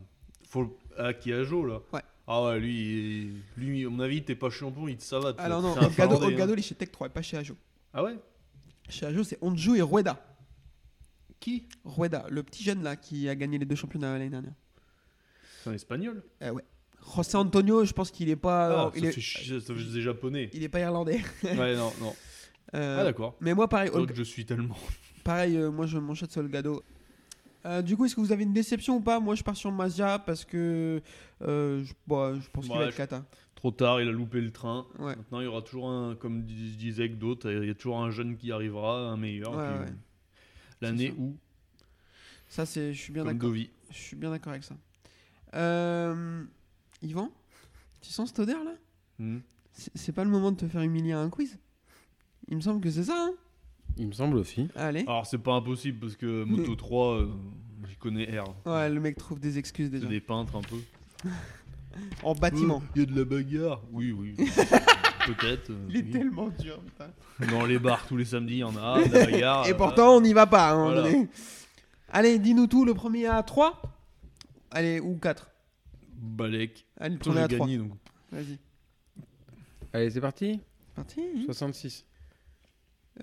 [0.49, 0.79] Faut...
[0.97, 2.01] Ah, qui a Jo là Ouais.
[2.27, 5.39] Ah ouais, lui, lui, à mon avis, t'es pas champion, il te savate.
[5.41, 6.55] Alors non, C'est Finlandais, Olgado, hein.
[6.57, 7.55] il est chez Tech 3 et pas chez Ajo.
[7.95, 8.19] Ah ouais?
[8.89, 10.23] Chez Ajo, c'est Onju et Rueda.
[11.41, 11.69] Qui?
[11.85, 14.53] Rueda, le petit jeune là qui a gagné les deux championnats l'année dernière.
[15.63, 16.23] C'est un espagnol?
[16.43, 16.65] Euh, ouais.
[17.17, 19.75] José Antonio, je pense qu'il est pas, Ah, euh, il, ça, est, fait chier, ça
[19.75, 20.51] fait des japonais.
[20.53, 21.21] il est pas irlandais.
[21.45, 22.15] ouais, non, non.
[22.75, 23.37] Euh, Ah d'accord.
[23.41, 24.77] mais moi, pareil, C'est Olga- je suis tellement.
[25.25, 26.83] pareil euh, moi je m'enchaîne sur Olgado.
[27.67, 29.19] Euh, du coup, est-ce que vous avez une déception ou pas?
[29.21, 31.03] Moi, je pars sur Mazia parce que
[31.43, 33.25] euh, je, bon, je pense qu'il Ouais, va être je- cata.
[33.57, 34.87] Trop tard, il a loupé le train.
[35.01, 35.17] Ouais.
[35.17, 37.99] Maintenant, il y aura toujours un, comme je disais avec d'autres, il y a toujours
[38.01, 39.57] un jeune qui arrivera, un meilleur.
[39.57, 39.93] Ouais.
[40.81, 41.37] L'année où,
[42.49, 43.53] Ça, c'est, je suis bien d'accord.
[43.91, 44.77] Je suis bien d'accord avec ça.
[45.55, 46.45] Euh,
[47.03, 47.33] Yvan,
[48.01, 48.75] tu sens cette odeur là?
[49.19, 49.39] Hmm.
[49.73, 51.59] c'est pas le moment de te faire humilier à un quiz?
[52.47, 53.17] Il me semble que c'est ça.
[53.17, 53.35] Hein
[53.99, 54.69] Il me semble aussi.
[54.77, 55.01] Allez.
[55.03, 57.29] Alors, c'est pas impossible parce que Moto 3, euh,
[57.89, 58.45] j'y connais R.
[58.67, 60.07] Ouais, le mec trouve des excuses C'est déjà.
[60.09, 60.77] des peintres un peu.
[62.23, 62.81] En bâtiment.
[62.95, 63.83] Il y a de la bagarre.
[63.91, 64.35] Oui, oui.
[65.27, 65.71] Peut-être.
[65.71, 66.11] euh, Il est oui.
[66.11, 67.09] tellement dur, putain.
[67.51, 69.03] Dans les bars tous les samedis, il y en a.
[69.05, 69.67] de la bagarre.
[69.67, 70.71] Et euh, pourtant, on n'y va pas.
[70.71, 71.03] hein, Voilà.
[71.03, 71.29] donné.
[72.13, 72.85] Allez, dis-nous tout.
[72.85, 73.83] Le premier à 3
[74.71, 75.51] Allez, ou 4
[76.15, 76.87] Balek.
[77.01, 77.67] Allez, le Toi, premier j'ai à 3.
[77.67, 77.93] gagné donc.
[78.31, 78.59] Vas-y.
[79.93, 80.61] Allez, c'est parti.
[80.95, 81.21] Parti.
[81.47, 82.05] 66.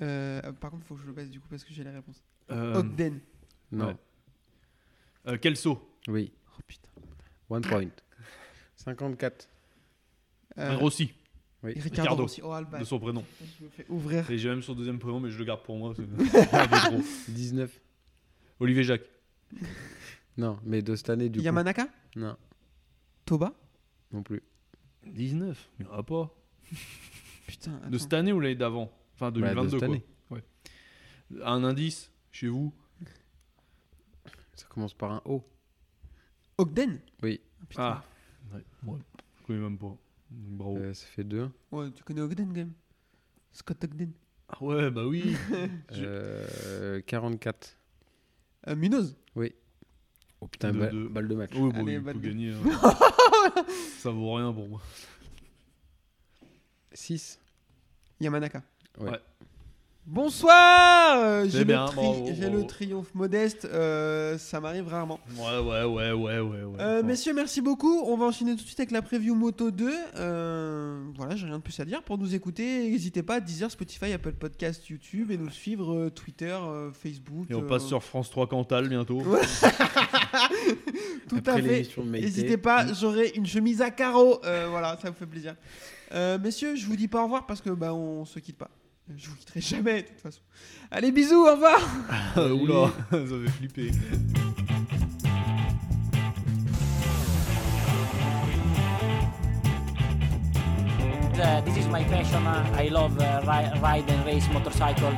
[0.02, 2.22] Euh, par contre, faut que je le baisse du coup parce que j'ai les réponses.
[2.52, 3.20] Euh, Ogden.
[3.72, 3.88] Non.
[3.88, 3.96] Ouais.
[5.28, 5.80] euh, Kelso.
[6.08, 6.32] Oui.
[6.58, 6.90] Oh putain.
[7.50, 7.90] One point.
[8.76, 9.48] 54.
[10.58, 11.12] Euh, Rossi.
[11.64, 11.74] Oui.
[11.74, 12.24] Ricardo, Ricardo.
[12.24, 12.42] Rossi.
[12.44, 12.80] Oh, Alba.
[12.80, 13.24] De son prénom.
[13.60, 14.30] Je me fais ouvrir.
[14.30, 15.94] Et j'ai même son deuxième prénom, mais je le garde pour moi.
[16.32, 17.02] c'est- un peu trop.
[17.30, 17.82] 19.
[18.60, 19.10] Olivier Jacques.
[20.38, 21.92] Non, mais de cette année, du Yamanaka coup.
[22.18, 22.36] Non,
[23.24, 23.54] Toba
[24.12, 24.44] non plus.
[25.06, 25.70] 19.
[25.80, 26.30] Il n'y en a pas.
[27.48, 27.80] Putain.
[27.90, 28.92] De cette année ou l'année d'avant?
[29.16, 29.88] Enfin, Bah, de 2022 cette quoi.
[29.88, 30.06] année.
[30.30, 30.44] Ouais.
[31.44, 32.74] Un indice chez vous
[34.56, 35.44] Ça commence par un O.
[36.58, 37.42] Ogden Oui.
[37.62, 37.84] Ah, putain.
[37.84, 38.06] Ah.
[38.86, 38.98] Ouais.
[39.40, 39.96] Je connais même pas.
[40.32, 40.78] Bravo.
[40.78, 41.50] Euh, ça fait 2.
[41.72, 42.74] Ouais, tu connais Ogden quand même.
[43.52, 44.12] Scott Ogden.
[44.50, 45.36] Ah ouais, bah oui.
[45.92, 47.78] Je- Euh, 44.
[48.68, 49.18] Euh, Munoz.
[50.42, 51.52] Oh putain, De- ba- de- balle de match.
[51.56, 52.52] Oui, bah, Allez, il balle faut de- gagner.
[52.54, 53.66] hein.
[54.00, 54.82] Ça vaut rien pour moi.
[56.94, 57.40] 6.
[58.20, 58.62] Yamanaka.
[59.00, 59.12] Ouais.
[59.12, 59.20] Ouais.
[60.08, 65.20] Bonsoir euh, J'ai le, tri- le triomphe modeste, euh, ça m'arrive rarement.
[65.36, 66.40] Ouais, ouais, ouais, ouais, ouais.
[66.64, 66.80] ouais.
[66.80, 68.04] Euh, Enfin, messieurs, merci beaucoup.
[68.06, 69.92] On va enchaîner tout de suite avec la preview Moto 2.
[70.18, 72.04] Euh, voilà, j'ai rien de plus à dire.
[72.04, 76.10] Pour nous écouter, n'hésitez pas à Deezer, Spotify, Apple Podcast, YouTube et nous suivre euh,
[76.12, 77.48] Twitter, euh, Facebook.
[77.50, 79.22] Et on euh, passe sur France 3 Cantal bientôt.
[79.24, 79.42] Ouais.
[81.30, 81.88] Tout Après à fait.
[82.06, 84.40] N'hésitez pas, j'aurai une chemise à carreaux.
[84.46, 85.56] Euh, voilà, ça me fait plaisir.
[86.14, 88.70] Euh, messieurs, je vous dis pas au revoir parce que bah on se quitte pas.
[89.16, 90.42] Je vous quitterai jamais de toute façon.
[90.90, 91.80] Allez, bisous, au revoir.
[92.38, 93.92] Euh, Oula, ça fait flipper.
[101.38, 102.48] Uh, this is my passion.
[102.48, 105.12] Uh, I love uh, ri- ride and race motorcycle.